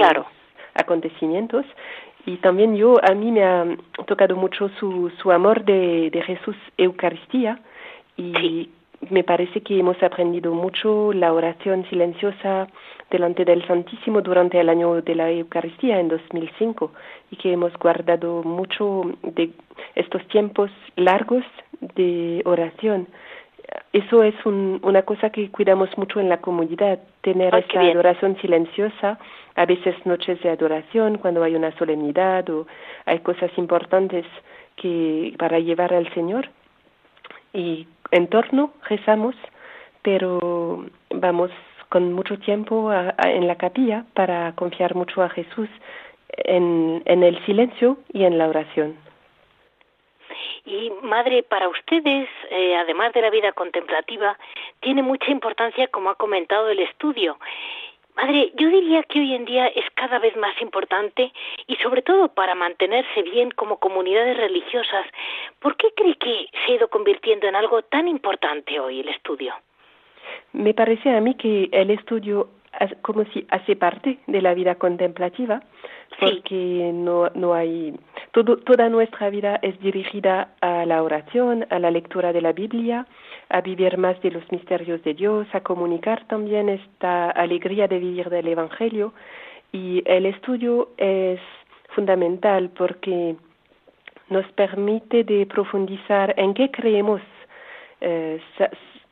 [0.73, 1.65] acontecimientos
[2.29, 3.65] y también yo a mí me ha
[4.05, 7.59] tocado mucho su, su amor de, de Jesús Eucaristía
[8.17, 8.69] y
[9.09, 12.67] me parece que hemos aprendido mucho la oración silenciosa
[13.09, 16.91] delante del Santísimo durante el año de la Eucaristía en 2005
[17.31, 19.49] y que hemos guardado mucho de
[19.95, 21.43] estos tiempos largos
[21.95, 23.07] de oración.
[23.91, 29.17] Eso es una cosa que cuidamos mucho en la comunidad, tener esta adoración silenciosa,
[29.55, 32.67] a veces noches de adoración cuando hay una solemnidad o
[33.05, 34.25] hay cosas importantes
[34.75, 36.49] que para llevar al Señor
[37.53, 39.35] y en torno rezamos,
[40.01, 41.51] pero vamos
[41.89, 45.69] con mucho tiempo en la capilla para confiar mucho a Jesús
[46.29, 48.95] en, en el silencio y en la oración.
[50.65, 54.38] Y madre, para ustedes, eh, además de la vida contemplativa,
[54.81, 57.39] tiene mucha importancia, como ha comentado, el estudio.
[58.21, 61.32] Madre, yo diría que hoy en día es cada vez más importante
[61.67, 65.05] y sobre todo para mantenerse bien como comunidades religiosas.
[65.60, 69.53] ¿Por qué cree que se ha ido convirtiendo en algo tan importante hoy el estudio?
[70.51, 72.49] Me parece a mí que el estudio
[73.01, 75.61] como si hace parte de la vida contemplativa,
[76.19, 77.93] porque no, no hay
[78.31, 83.05] toda nuestra vida es dirigida a la oración, a la lectura de la Biblia,
[83.49, 88.29] a vivir más de los misterios de Dios, a comunicar también esta alegría de vivir
[88.29, 89.13] del Evangelio
[89.71, 91.39] y el estudio es
[91.95, 93.35] fundamental porque
[94.29, 97.21] nos permite de profundizar en qué creemos.
[98.01, 98.39] Eh,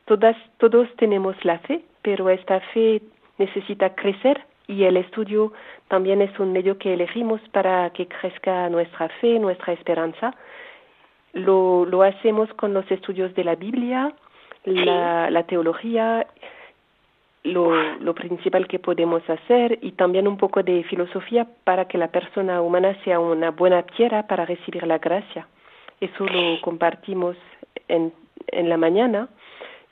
[0.04, 3.02] todas, todos tenemos la fe, pero esta fe
[3.38, 5.52] necesita crecer y el estudio
[5.88, 10.34] también es un medio que elegimos para que crezca nuestra fe, nuestra esperanza.
[11.32, 14.12] Lo, lo hacemos con los estudios de la Biblia,
[14.64, 16.26] la, la teología,
[17.44, 22.08] lo, lo principal que podemos hacer y también un poco de filosofía para que la
[22.08, 25.46] persona humana sea una buena tierra para recibir la gracia.
[26.00, 27.36] Eso lo compartimos
[27.88, 28.12] en,
[28.48, 29.28] en la mañana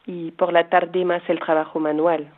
[0.06, 2.28] y por la tarde más el trabajo manual.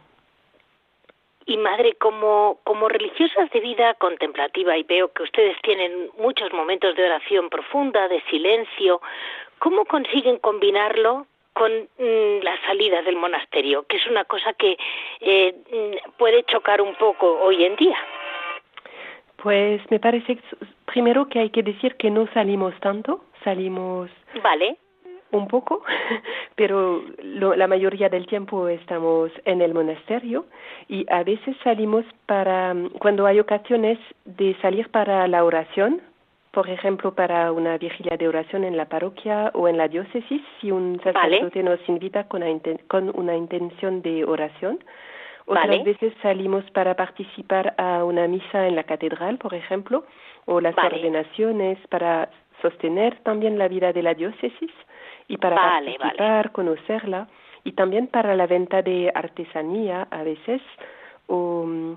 [1.49, 6.95] Y madre, como, como religiosas de vida contemplativa, y veo que ustedes tienen muchos momentos
[6.95, 9.01] de oración profunda, de silencio,
[9.59, 14.77] ¿cómo consiguen combinarlo con mm, la salida del monasterio, que es una cosa que
[15.21, 17.97] eh, mm, puede chocar un poco hoy en día?
[19.43, 20.39] Pues me parece
[20.85, 24.11] primero que hay que decir que no salimos tanto, salimos
[24.43, 24.77] vale
[25.33, 25.83] un poco,
[26.57, 30.47] pero la mayoría del tiempo estamos en el monasterio
[30.88, 36.01] y a veces salimos para, cuando hay ocasiones de salir para la oración,
[36.51, 40.71] por ejemplo, para una vigilia de oración en la parroquia o en la diócesis, si
[40.71, 44.79] un sacerdote nos invita con una, con una intención de oración.
[45.47, 50.05] Otras veces salimos para participar a una misa en la catedral, por ejemplo,
[50.45, 52.29] o las ordenaciones para
[52.61, 54.71] sostener también la vida de la diócesis
[55.29, 57.29] y para participar, conocerla.
[57.64, 60.62] Y también para la venta de artesanía a veces
[61.27, 61.95] o mm,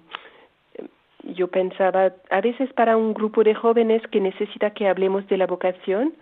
[1.35, 5.47] yo pensaba a veces para un grupo de jóvenes que necesita que hablemos de la
[5.47, 6.13] vocación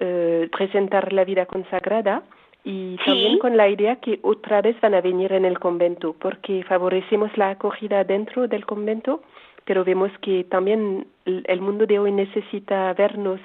[0.00, 2.22] eh, presentar la vida consagrada
[2.62, 6.62] y también con la idea que otra vez van a venir en el convento porque
[6.64, 9.22] favorecemos la acogida dentro del convento
[9.64, 13.40] pero vemos que también el mundo de hoy necesita vernos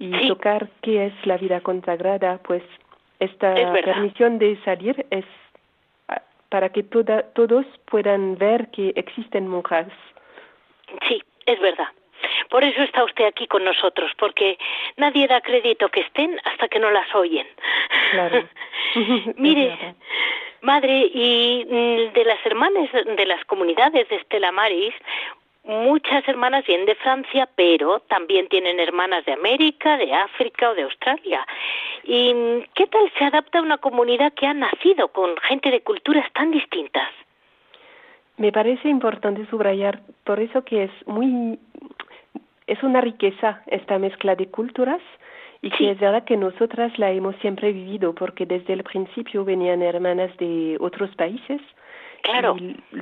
[0.00, 2.62] y tocar qué es la vida consagrada, pues
[3.20, 5.26] esta permisión de salir es
[6.08, 9.88] ah, para que toda, todos puedan ver que existen monjas.
[11.06, 11.88] Sí, es verdad.
[12.48, 14.58] Por eso está usted aquí con nosotros, porque
[14.96, 17.46] nadie da crédito que estén hasta que no las oyen.
[18.12, 18.48] Claro.
[19.36, 19.94] Mire,
[20.62, 24.94] madre, y mm, de las hermanas de las comunidades de Estela Maris,
[25.64, 30.82] muchas hermanas vienen de Francia, pero también tienen hermanas de América, de África o de
[30.82, 31.46] Australia.
[32.04, 32.32] ¿Y
[32.74, 36.50] qué tal se adapta a una comunidad que ha nacido con gente de culturas tan
[36.50, 37.08] distintas?
[38.36, 41.58] Me parece importante subrayar por eso que es muy
[42.66, 45.02] es una riqueza esta mezcla de culturas
[45.60, 49.82] y que es verdad que nosotras la hemos siempre vivido porque desde el principio venían
[49.82, 51.60] hermanas de otros países
[52.22, 52.56] Claro.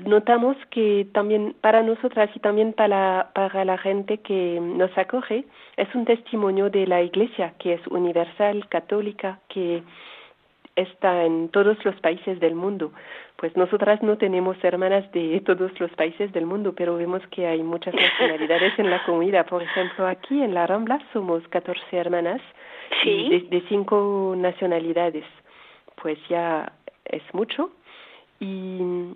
[0.07, 5.45] notamos que también para nosotras y también para, para la gente que nos acoge
[5.77, 9.83] es un testimonio de la Iglesia que es universal, católica, que
[10.77, 12.93] está en todos los países del mundo.
[13.37, 17.62] Pues nosotras no tenemos hermanas de todos los países del mundo, pero vemos que hay
[17.62, 19.47] muchas nacionalidades en la comunidad.
[19.47, 22.41] Por ejemplo, aquí en la Rambla somos 14 hermanas
[23.05, 25.25] de, cinco nacionalidades.
[26.01, 26.73] Pues ya
[27.05, 27.71] es mucho
[28.41, 29.14] y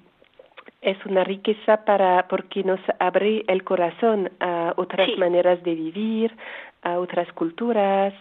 [0.80, 6.36] es una riqueza para porque nos abre el corazón a otras maneras de vivir,
[6.82, 8.12] a otras culturas,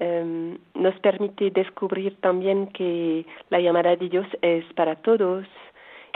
[0.00, 5.44] Em, nos permite descubrir también que la llamada de Dios es para todos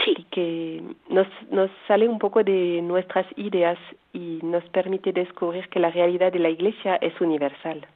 [0.07, 3.77] y que nos, nos sale un poco de nuestras ideas
[4.15, 7.87] y nos permite descubrir que la realidad de la Iglesia es universal.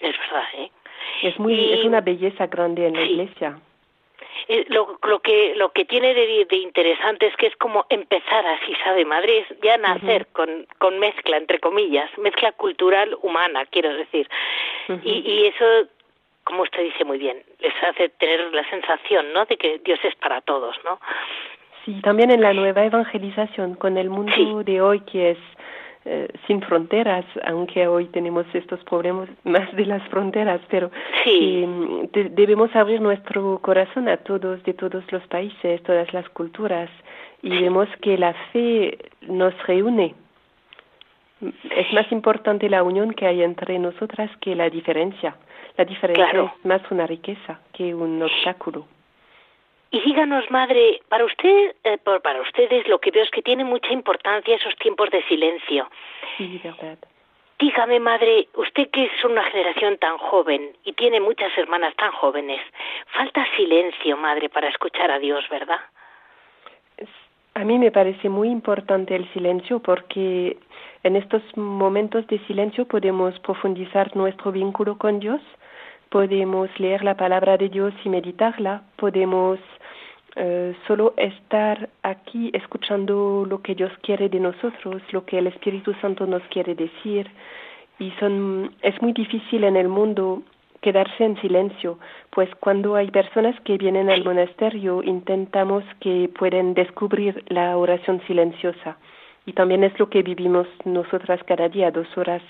[0.00, 0.70] Es verdad, ¿eh?
[1.22, 3.58] Es, muy, es una belleza grande en la Iglesia.
[4.48, 8.44] Eh, lo, lo, que lo que tiene de, de, interesante es que es como empezar
[8.46, 9.04] así, ¿sabe?
[9.04, 14.28] Madrid ya nacer con, con mezcla, entre comillas, mezcla cultural humana, quiero decir.
[15.04, 15.88] y, y eso,
[16.44, 20.14] como usted dice muy bien, les hace tener la sensación, ¿no?, de que Dios es
[20.16, 20.98] para todos, ¿no?
[21.84, 25.38] Sí, también en la nueva evangelización, con el mundo de hoy que es
[26.04, 30.90] eh, sin fronteras, aunque hoy tenemos estos problemas más de las fronteras, pero
[31.26, 36.90] mm, debemos abrir nuestro corazón a todos, de todos los países, todas las culturas,
[37.42, 40.14] y vemos que la fe nos reúne.
[41.76, 45.36] Es más importante la unión que hay entre nosotras que la diferencia.
[45.76, 48.86] La diferencia es más una riqueza que un obstáculo.
[49.92, 53.92] Y díganos, madre, para usted, eh, para ustedes lo que veo es que tiene mucha
[53.92, 55.88] importancia esos tiempos de silencio.
[56.38, 56.98] Sí, verdad.
[57.58, 62.60] Dígame, madre, usted que es una generación tan joven y tiene muchas hermanas tan jóvenes,
[63.14, 65.80] falta silencio, madre, para escuchar a Dios, ¿verdad?
[67.54, 70.56] A mí me parece muy importante el silencio porque
[71.02, 75.42] en estos momentos de silencio podemos profundizar nuestro vínculo con Dios,
[76.12, 79.58] podemos leer la palabra de Dios y meditarla, podemos
[80.36, 85.94] eh, solo estar aquí escuchando lo que Dios quiere de nosotros, lo que el Espíritu
[86.02, 87.30] Santo nos quiere decir.
[87.98, 90.42] Y son, es muy difícil en el mundo
[90.82, 91.98] quedarse en silencio,
[92.30, 98.98] pues cuando hay personas que vienen al monasterio intentamos que puedan descubrir la oración silenciosa.
[99.46, 102.42] Y también es lo que vivimos nosotras cada día, dos horas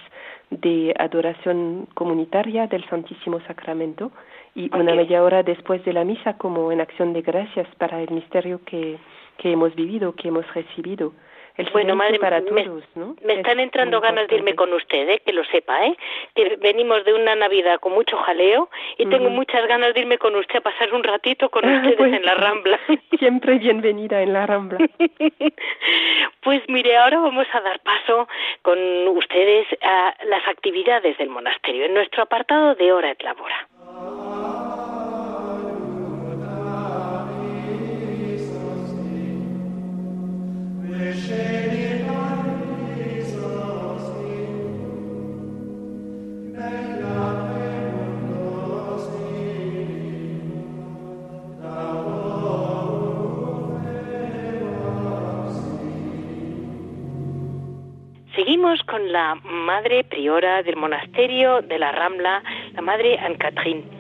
[0.51, 4.13] de adoración comunitaria del Santísimo Sacramento
[4.55, 8.11] y una media hora después de la misa como en acción de gracias para el
[8.11, 8.99] misterio que,
[9.39, 11.15] que hemos vivido, que hemos recibido.
[11.57, 13.17] El bueno, madre, para me, ¿no?
[13.23, 15.23] me están entrando ganas de irme con usted, ¿eh?
[15.25, 15.97] que lo sepa, ¿eh?
[16.35, 20.35] que venimos de una Navidad con mucho jaleo y tengo muchas ganas de irme con
[20.35, 22.81] usted a pasar un ratito con ustedes pues en la Rambla.
[23.19, 24.79] Siempre bienvenida en la Rambla.
[26.43, 28.29] pues mire, ahora vamos a dar paso
[28.63, 28.79] con
[29.09, 34.52] ustedes a las actividades del monasterio en nuestro apartado de Hora et Labora.
[58.35, 62.43] Seguimos con la madre priora del monasterio de la Rambla,
[62.75, 63.92] la madre Anne-Catherine.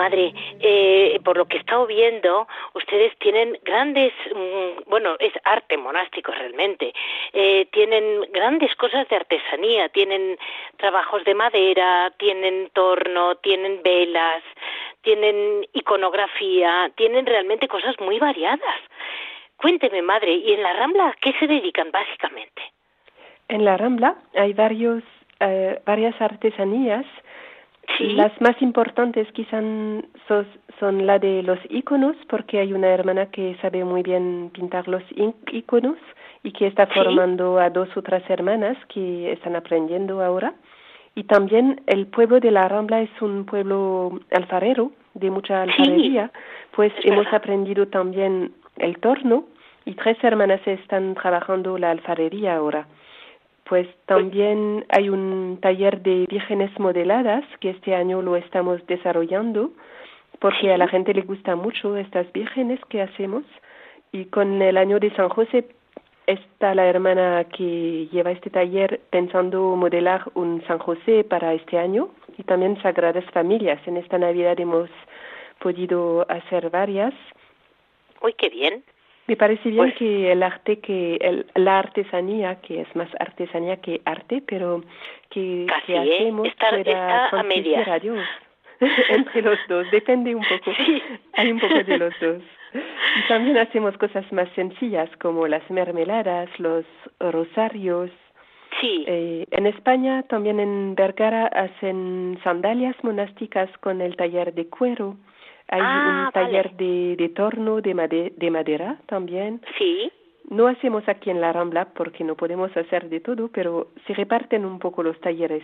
[0.00, 5.76] Madre, eh, por lo que he estado viendo, ustedes tienen grandes, mm, bueno, es arte
[5.76, 6.94] monástico realmente,
[7.34, 10.38] eh, tienen grandes cosas de artesanía, tienen
[10.78, 14.42] trabajos de madera, tienen torno, tienen velas,
[15.02, 18.80] tienen iconografía, tienen realmente cosas muy variadas.
[19.58, 22.62] Cuénteme, madre, ¿y en la Rambla a qué se dedican básicamente?
[23.48, 25.02] En la Rambla hay varios,
[25.40, 27.04] eh, varias artesanías
[27.98, 29.62] las más importantes quizás
[30.28, 30.46] son,
[30.78, 35.02] son la de los iconos, porque hay una hermana que sabe muy bien pintar los
[35.52, 35.98] iconos
[36.42, 40.54] y que está formando a dos otras hermanas que están aprendiendo ahora.
[41.14, 46.30] Y también el pueblo de la Rambla es un pueblo alfarero, de mucha alfarería,
[46.74, 49.44] pues hemos aprendido también el torno
[49.84, 52.86] y tres hermanas están trabajando la alfarería ahora.
[53.70, 59.70] Pues también hay un taller de vírgenes modeladas que este año lo estamos desarrollando
[60.40, 63.44] porque a la gente le gusta mucho estas vírgenes que hacemos
[64.10, 65.68] y con el año de San José
[66.26, 72.08] está la hermana que lleva este taller pensando modelar un San José para este año
[72.38, 73.80] y también Sagradas Familias.
[73.86, 74.90] En esta Navidad hemos
[75.60, 77.14] podido hacer varias.
[78.20, 78.82] Uy, qué bien.
[79.30, 83.76] Me parece bien pues que el arte, que el, la artesanía, que es más artesanía
[83.76, 84.82] que arte, pero
[85.30, 86.16] que, Casi, que ¿eh?
[86.16, 87.86] hacemos está, pueda a medias.
[87.86, 88.18] a Dios.
[89.08, 90.72] Entre los dos, depende un poco.
[91.34, 92.42] Hay un poco de los dos.
[92.74, 96.84] Y también hacemos cosas más sencillas como las mermeladas, los
[97.20, 98.10] rosarios.
[98.80, 99.04] Sí.
[99.06, 105.16] Eh, en España, también en Vergara, hacen sandalias monásticas con el taller de cuero.
[105.72, 109.60] Hay Ah, un taller de, de torno de, made- de madera también.
[109.78, 110.10] Sí.
[110.48, 114.64] No hacemos aquí en la Rambla porque no podemos hacer de todo, pero se reparten
[114.64, 115.62] un poco los talleres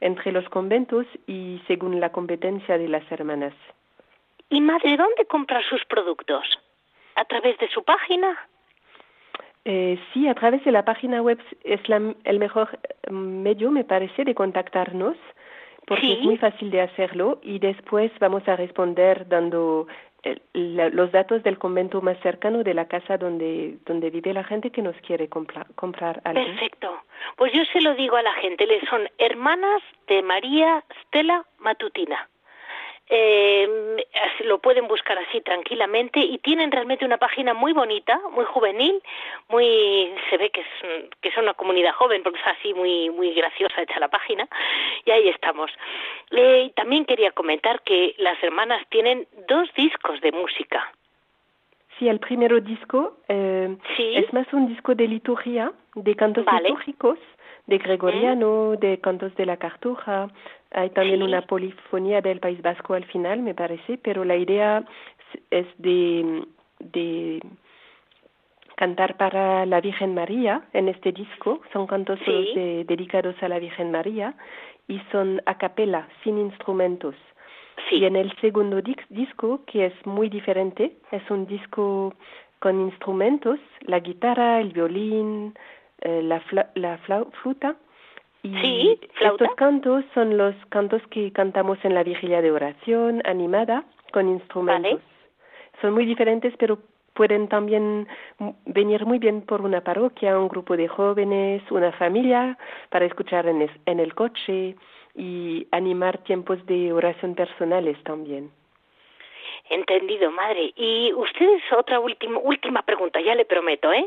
[0.00, 3.52] entre los conventos y según la competencia de las hermanas.
[4.48, 6.44] ¿Y madre, dónde compra sus productos?
[7.16, 8.36] ¿A través de su página?
[9.64, 13.84] Eh, sí, a través de la página web es la- el mejor eh, medio, me
[13.84, 15.16] parece, de contactarnos,
[15.94, 16.12] porque Sí.
[16.14, 19.86] es muy fácil de hacerlo y después vamos a responder dando
[20.24, 24.44] eh, la- los datos del convento más cercano de la casa donde, donde vive la
[24.44, 26.44] gente que nos quiere compra- comprar algo.
[26.44, 26.96] Perfecto.
[27.36, 32.28] Pues yo se lo digo a la gente, les son hermanas de María Stella Matutina.
[33.08, 34.06] Eh,
[34.44, 39.02] lo pueden buscar así tranquilamente y tienen realmente una página muy bonita, muy juvenil,
[39.48, 43.34] muy se ve que es que es una comunidad joven porque es así muy muy
[43.34, 44.48] graciosa hecha la página
[45.04, 45.70] y ahí estamos.
[46.30, 50.90] Eh, también quería comentar que las hermanas tienen dos discos de música.
[51.98, 54.16] Sí, el primer disco eh, Sí.
[54.16, 56.68] es más un disco de liturgia, de cantos Vale.
[56.70, 57.18] litúrgicos,
[57.66, 60.28] de gregoriano, de cantos de la cartuja.
[60.74, 64.84] Hay también una polifonía del País Vasco al final, me parece, pero la idea
[65.50, 66.44] es de,
[66.80, 67.40] de
[68.76, 71.60] cantar para la Virgen María en este disco.
[71.72, 72.52] Son cantos Sí.
[72.54, 74.34] de- dedicados a la Virgen María
[74.88, 77.14] y son a capela, sin instrumentos.
[77.88, 77.96] Sí.
[77.96, 82.14] Y en el segundo dis- disco, que es muy diferente, es un disco
[82.60, 85.54] con instrumentos, la guitarra, el violín,
[86.00, 87.76] eh, la, fla- la flau- flauta.
[88.42, 89.44] Y Sí, flauta.
[89.44, 95.00] estos cantos son los cantos que cantamos en la vigilia de oración animada con instrumentos.
[95.80, 96.78] Son muy diferentes, pero
[97.14, 98.08] pueden también
[98.66, 102.56] venir muy bien por una parroquia, un grupo de jóvenes, una familia,
[102.90, 104.76] para escuchar en, es- en el coche
[105.14, 108.50] y animar tiempos de oración personales también.
[109.70, 110.72] Entendido, madre.
[110.76, 114.06] Y ustedes, otra última, última pregunta, ya le prometo, ¿eh?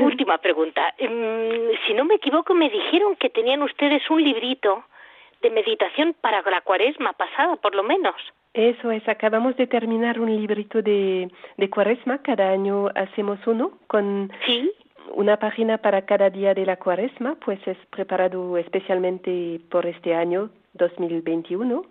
[0.00, 0.94] última pregunta.
[1.00, 4.84] Mm, si no me equivoco, me dijeron que tenían ustedes un librito
[5.42, 8.14] de meditación para la cuaresma pasada, por lo menos.
[8.54, 14.32] Eso es, acabamos de terminar un librito de, de cuaresma, cada año hacemos uno con
[14.46, 14.72] Sí.
[15.12, 20.48] una página para cada día de la cuaresma, pues es preparado especialmente por este año
[20.72, 21.84] 2021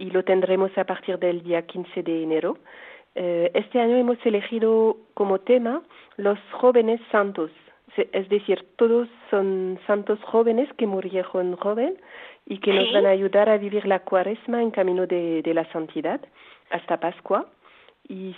[0.00, 2.58] y lo tendremos a partir del día 15 de enero.
[3.14, 5.82] Eh, este año hemos elegido como tema
[6.16, 7.50] los jóvenes santos,
[7.96, 11.96] es decir, todos son santos jóvenes que murieron joven
[12.46, 15.70] y que nos van a ayudar a vivir la cuaresma en camino de, de la
[15.72, 16.20] santidad
[16.70, 17.46] hasta Pascua.
[18.08, 18.34] Y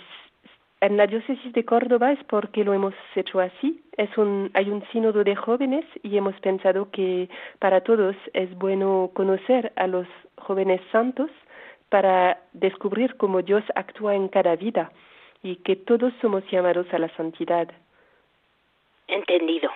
[0.81, 3.81] en la diócesis de Córdoba es porque lo hemos hecho así.
[3.95, 9.11] Es un, hay un sínodo de jóvenes y hemos pensado que para todos es bueno
[9.13, 11.29] conocer a los jóvenes santos
[11.93, 14.91] para descubrir cómo Dios actúa en cada vida
[15.43, 17.67] y que todos somos llamados a la santidad.
[19.13, 19.71] Entendido.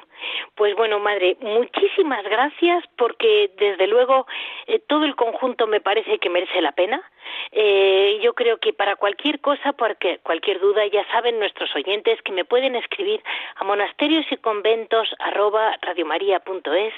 [0.55, 4.25] Pues bueno, madre, muchísimas gracias porque desde luego
[4.65, 7.03] eh, todo el conjunto me parece que merece la pena.
[7.51, 12.31] Eh, yo creo que para cualquier cosa, porque cualquier duda, ya saben nuestros oyentes que
[12.31, 13.21] me pueden escribir
[13.57, 15.07] a monasterios y conventos
[15.81, 16.93] radiomaria.es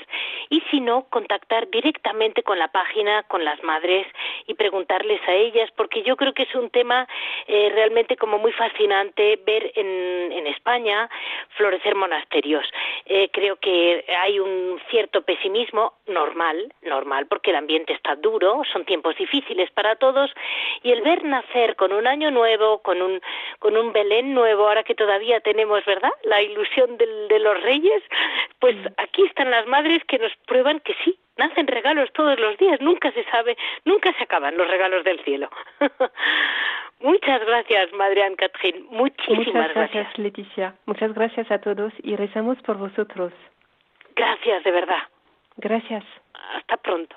[0.49, 4.07] y si no, contactar directamente con la página, con las madres
[4.47, 7.07] y preguntarles a ellas, porque yo creo que es un tema
[7.47, 11.09] eh, realmente como muy fascinante ver en, en España
[11.57, 12.28] florecer monasterios.
[12.31, 18.85] Eh, creo que hay un cierto pesimismo normal, normal, porque el ambiente está duro, son
[18.85, 20.31] tiempos difíciles para todos,
[20.83, 23.21] y el ver nacer con un año nuevo, con un,
[23.59, 28.03] con un Belén nuevo, ahora que todavía tenemos, ¿verdad?, la ilusión del, de los reyes,
[28.59, 32.79] pues aquí están las madres que nos prueban que sí, nacen regalos todos los días,
[32.81, 35.49] nunca se sabe, nunca se acaban los regalos del cielo.
[36.99, 39.91] Muchas gracias, Madre Anne Catherine, muchísimas Muchas gracias.
[39.93, 40.75] gracias, Leticia.
[40.85, 43.31] Muchas gracias a todos y rezamos por vosotros.
[44.15, 45.03] Gracias, de verdad.
[45.57, 46.03] Gracias.
[46.55, 47.15] Hasta pronto.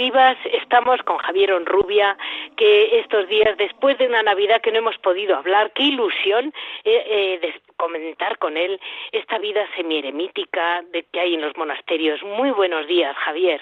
[0.00, 2.16] Vivas estamos con Javier Onrubia,
[2.56, 7.40] que estos días, después de una Navidad que no hemos podido hablar, qué ilusión eh,
[7.42, 8.80] eh comentar con él
[9.12, 12.22] esta vida semieremítica de que hay en los monasterios.
[12.22, 13.60] Muy buenos días, Javier.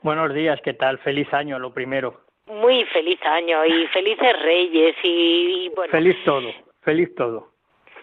[0.00, 0.96] Buenos días, ¿qué tal?
[1.00, 2.22] Feliz año, lo primero.
[2.46, 5.90] Muy feliz año y felices reyes y, bueno.
[5.90, 7.52] Feliz todo, feliz todo.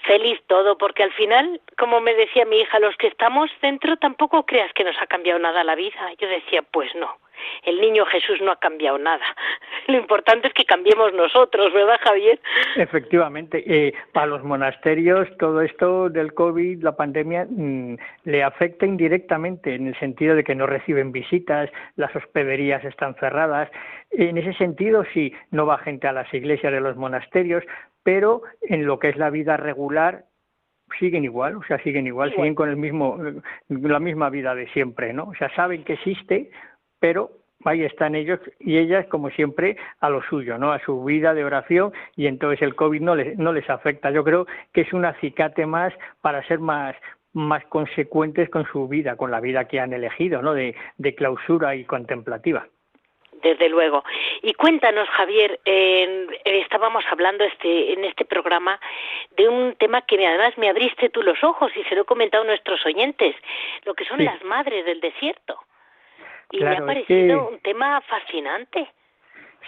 [0.04, 4.46] Feliz todo, porque al final, como me decía mi hija, los que estamos dentro tampoco
[4.46, 6.14] creas que nos ha cambiado nada la vida.
[6.20, 7.18] Yo decía, pues no,
[7.64, 9.24] el niño Jesús no ha cambiado nada.
[9.88, 12.40] Lo importante es que cambiemos nosotros, ¿verdad, Javier?
[12.76, 13.64] Efectivamente.
[13.66, 19.88] Eh, para los monasterios, todo esto del COVID, la pandemia, mm, le afecta indirectamente en
[19.88, 23.70] el sentido de que no reciben visitas, las hospederías están cerradas.
[24.12, 27.64] En ese sentido, sí, no va gente a las iglesias de los monasterios,
[28.04, 30.26] pero en lo que es la vida regular,
[31.00, 33.18] siguen igual, o sea, siguen igual, siguen con el mismo,
[33.70, 35.26] la misma vida de siempre, ¿no?
[35.26, 36.52] O sea, saben que existe,
[37.04, 37.32] pero
[37.66, 40.72] ahí están ellos y ellas, como siempre, a lo suyo, ¿no?
[40.72, 44.10] A su vida de oración y entonces el COVID no les, no les afecta.
[44.10, 46.96] Yo creo que es un acicate más para ser más,
[47.34, 50.54] más consecuentes con su vida, con la vida que han elegido, ¿no?
[50.54, 52.68] De, de clausura y contemplativa.
[53.42, 54.06] Desde luego.
[54.42, 55.60] Y cuéntanos, Javier,
[56.46, 58.80] estábamos hablando este, en este programa
[59.36, 62.46] de un tema que además me abriste tú los ojos y se lo he comentado
[62.46, 63.36] a nuestros oyentes,
[63.84, 65.60] lo que son las madres del desierto.
[66.52, 68.88] Y me ha parecido un tema fascinante.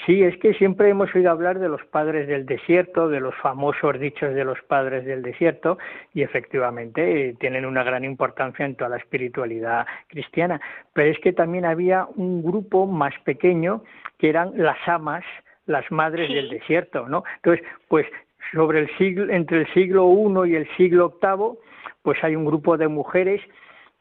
[0.05, 3.97] Sí, es que siempre hemos oído hablar de los padres del desierto, de los famosos
[3.97, 5.77] dichos de los padres del desierto,
[6.13, 10.59] y efectivamente eh, tienen una gran importancia en toda la espiritualidad cristiana.
[10.93, 13.83] Pero es que también había un grupo más pequeño
[14.19, 15.23] que eran las amas,
[15.65, 17.23] las madres del desierto, ¿no?
[17.37, 18.05] Entonces, pues
[18.51, 20.07] sobre el siglo, entre el siglo
[20.45, 21.57] I y el siglo VIII,
[22.03, 23.41] pues hay un grupo de mujeres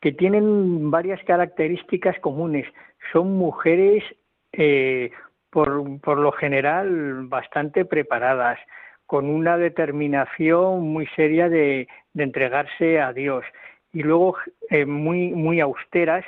[0.05, 2.67] que tienen varias características comunes.
[3.11, 4.05] Son mujeres,
[4.53, 5.11] eh,
[5.49, 8.59] por, por lo general, bastante preparadas,
[9.07, 13.47] con una determinación muy seria de, de entregarse a Dios
[13.95, 14.37] y luego
[14.69, 16.27] eh, muy, muy austeras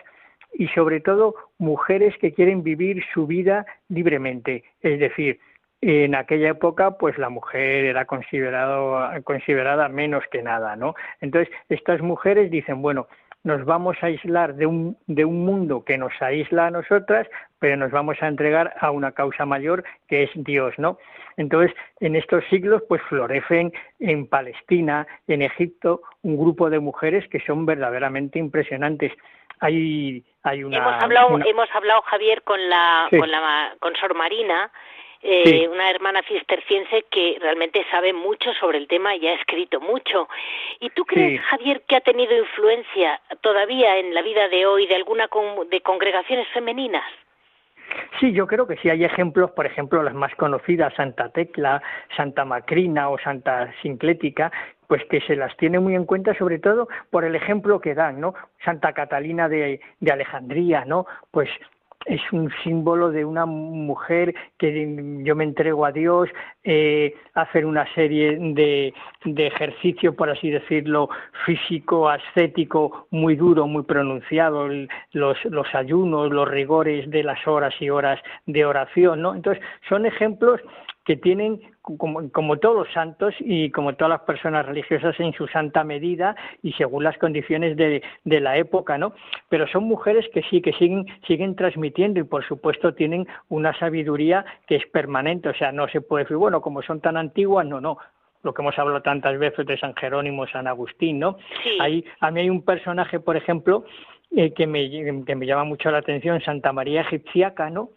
[0.54, 4.64] y sobre todo mujeres que quieren vivir su vida libremente.
[4.80, 5.38] Es decir,
[5.82, 10.94] en aquella época, pues la mujer era considerado, considerada menos que nada, ¿no?
[11.20, 13.06] Entonces, estas mujeres dicen, bueno,
[13.46, 17.28] nos vamos a aislar de un, de un mundo que nos aísla a nosotras,
[17.60, 20.98] pero nos vamos a entregar a una causa mayor que es Dios, ¿no?
[21.36, 27.38] Entonces, en estos siglos, pues florecen en Palestina, en Egipto, un grupo de mujeres que
[27.46, 29.12] son verdaderamente impresionantes.
[29.60, 34.72] Hay, hay una, hemos hablado, hemos hablado Javier con la, con la con Sor Marina
[35.28, 40.28] eh, una hermana cisterciense que realmente sabe mucho sobre el tema y ha escrito mucho.
[40.78, 44.94] ¿Y tú crees, Javier, que ha tenido influencia todavía en la vida de hoy de
[44.94, 45.28] alguna
[45.68, 47.04] de congregaciones femeninas?
[48.20, 51.82] Sí, yo creo que sí hay ejemplos, por ejemplo, las más conocidas, Santa Tecla,
[52.16, 54.52] Santa Macrina o Santa Sinclética,
[54.86, 58.20] pues que se las tiene muy en cuenta, sobre todo por el ejemplo que dan,
[58.20, 58.34] ¿no?
[58.64, 61.06] Santa Catalina de, de Alejandría, ¿no?
[61.30, 61.50] Pues
[62.04, 66.28] es un símbolo de una mujer que yo me entrego a Dios,
[66.62, 68.94] eh, hacer una serie de,
[69.24, 71.08] de ejercicio, por así decirlo,
[71.44, 74.68] físico, ascético, muy duro, muy pronunciado,
[75.12, 79.34] los, los ayunos, los rigores de las horas y horas de oración, ¿no?
[79.34, 80.60] Entonces, son ejemplos
[81.06, 85.46] que tienen, como, como, todos los santos y como todas las personas religiosas, en su
[85.46, 89.14] santa medida y según las condiciones de, de, la época, ¿no?
[89.48, 94.44] Pero son mujeres que sí, que siguen, siguen transmitiendo y por supuesto tienen una sabiduría
[94.66, 97.80] que es permanente, o sea, no se puede decir, bueno, como son tan antiguas, no,
[97.80, 97.98] no,
[98.42, 101.38] lo que hemos hablado tantas veces de San Jerónimo, San Agustín, ¿no?
[101.80, 103.84] Ahí, a mí hay un personaje, por ejemplo,
[104.34, 104.90] eh, que, me,
[105.24, 107.90] que me llama mucho la atención, Santa María Egipciaca, ¿no?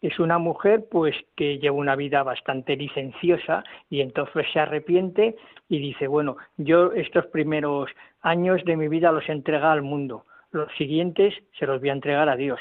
[0.00, 5.36] Es una mujer pues que lleva una vida bastante licenciosa y entonces se arrepiente
[5.68, 10.26] y dice, bueno, yo estos primeros años de mi vida los he entregado al mundo,
[10.50, 12.60] los siguientes se los voy a entregar a Dios.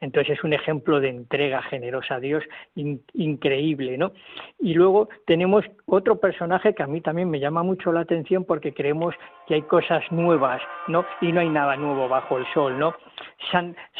[0.00, 2.44] Entonces es un ejemplo de entrega generosa a Dios
[2.74, 4.12] increíble, ¿no?
[4.58, 8.74] Y luego tenemos otro personaje que a mí también me llama mucho la atención porque
[8.74, 9.14] creemos
[9.46, 11.06] que hay cosas nuevas, ¿no?
[11.22, 12.94] Y no hay nada nuevo bajo el sol, ¿no?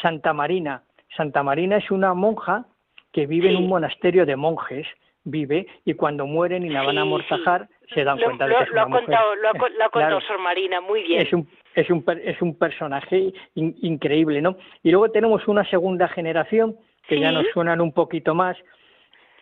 [0.01, 0.83] Santa Marina,
[1.17, 2.65] Santa Marina es una monja
[3.11, 4.87] que vive en un monasterio de monjes,
[5.23, 8.71] vive, y cuando mueren y la van a amortajar, se dan cuenta de que es
[8.71, 11.21] una lo Contado, lo ha, contado Sor Marina, muy bien.
[11.21, 14.57] Es un, es un, es un personaje increíble, ¿no?
[14.83, 18.55] Y luego tenemos una segunda generación, que ya nos suenan un poquito más,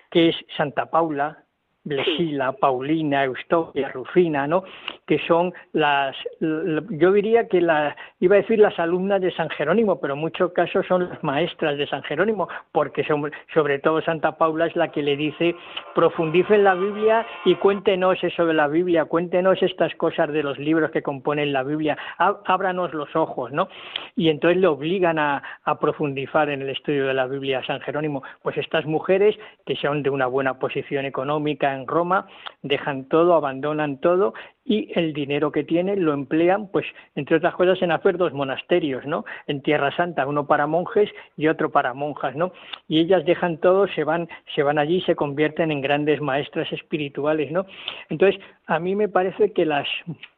[0.10, 1.45] que es Santa Paula,
[1.86, 4.64] Blesila, Paulina, Eustoquia, Rufina, ¿no?
[5.06, 10.00] Que son las, yo diría que la, iba a decir las alumnas de San Jerónimo,
[10.02, 14.32] pero en muchos casos son las maestras de San Jerónimo, porque son, sobre todo Santa
[14.38, 15.56] Paula es la que le dice,
[15.94, 20.58] profundice en la Biblia y cuéntenos eso de la Biblia, cuéntenos estas cosas de los
[20.58, 23.68] libros que componen la Biblia, ábranos los ojos, ¿no?
[24.16, 27.80] Y entonces le obligan a, a profundizar en el estudio de la Biblia a San
[27.82, 28.24] Jerónimo.
[28.42, 32.28] Pues estas mujeres, que son de una buena posición económica en Roma,
[32.62, 37.82] dejan todo, abandonan todo y el dinero que tienen lo emplean, pues, entre otras cosas,
[37.82, 39.24] en hacer dos monasterios, ¿no?
[39.46, 42.52] En Tierra Santa, uno para monjes y otro para monjas, ¿no?
[42.88, 47.52] Y ellas dejan todo, se van, se van allí se convierten en grandes maestras espirituales,
[47.52, 47.66] ¿no?
[48.10, 49.88] Entonces, a mí me parece que las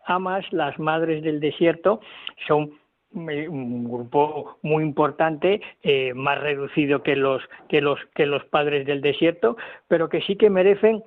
[0.05, 2.01] amas, las madres del desierto,
[2.47, 2.71] son
[3.13, 9.01] un grupo muy importante, eh, más reducido que los, que, los, que los padres del
[9.01, 9.57] desierto,
[9.87, 11.03] pero que sí que merecen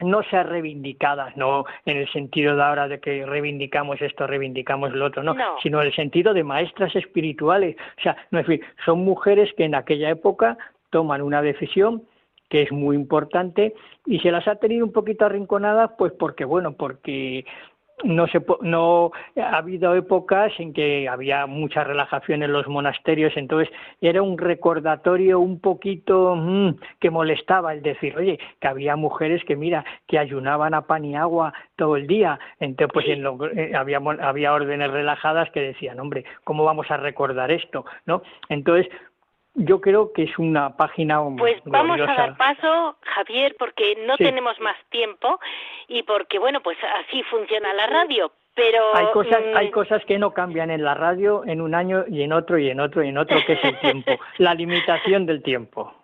[0.00, 5.06] no ser reivindicadas, no en el sentido de ahora de que reivindicamos esto, reivindicamos lo
[5.06, 7.76] otro, no, sino en el sentido de maestras espirituales.
[7.98, 10.56] O sea, no es decir, son mujeres que en aquella época
[10.90, 12.02] toman una decisión
[12.48, 13.74] que es muy importante
[14.06, 17.44] y se las ha tenido un poquito arrinconadas, pues porque, bueno, porque
[18.04, 23.72] no se no ha habido épocas en que había mucha relajación en los monasterios entonces
[24.00, 29.56] era un recordatorio un poquito mm, que molestaba el decir oye que había mujeres que
[29.56, 34.52] mira que ayunaban a pan y agua todo el día entonces pues eh, había había
[34.52, 38.88] órdenes relajadas que decían hombre cómo vamos a recordar esto no entonces
[39.58, 44.58] yo creo que es una página Pues vamos a dar paso, Javier, porque no tenemos
[44.60, 45.38] más tiempo
[45.88, 48.32] y porque, bueno, pues así funciona la radio.
[48.54, 52.04] Pero, hay cosas mm, hay cosas que no cambian en la radio en un año
[52.08, 55.26] y en otro y en otro y en otro que es el tiempo la limitación
[55.26, 55.94] del tiempo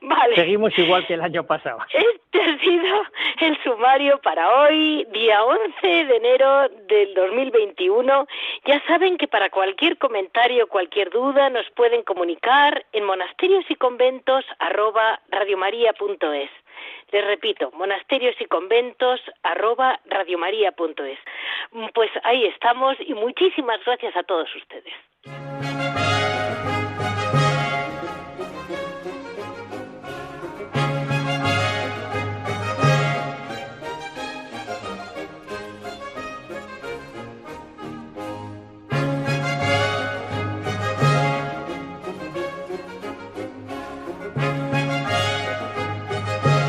[0.00, 0.34] Vale.
[0.34, 1.78] Seguimos igual que el año pasado.
[1.92, 3.02] Este ha sido
[3.40, 8.26] el sumario para hoy, día 11 de enero del 2021.
[8.68, 14.44] Ya saben que para cualquier comentario, cualquier duda, nos pueden comunicar en monasterios y conventos
[14.58, 16.50] arroba radiomaria.es.
[17.10, 21.18] Les repito, monasterios y conventos arroba radiomaria.es.
[21.94, 24.92] Pues ahí estamos y muchísimas gracias a todos ustedes.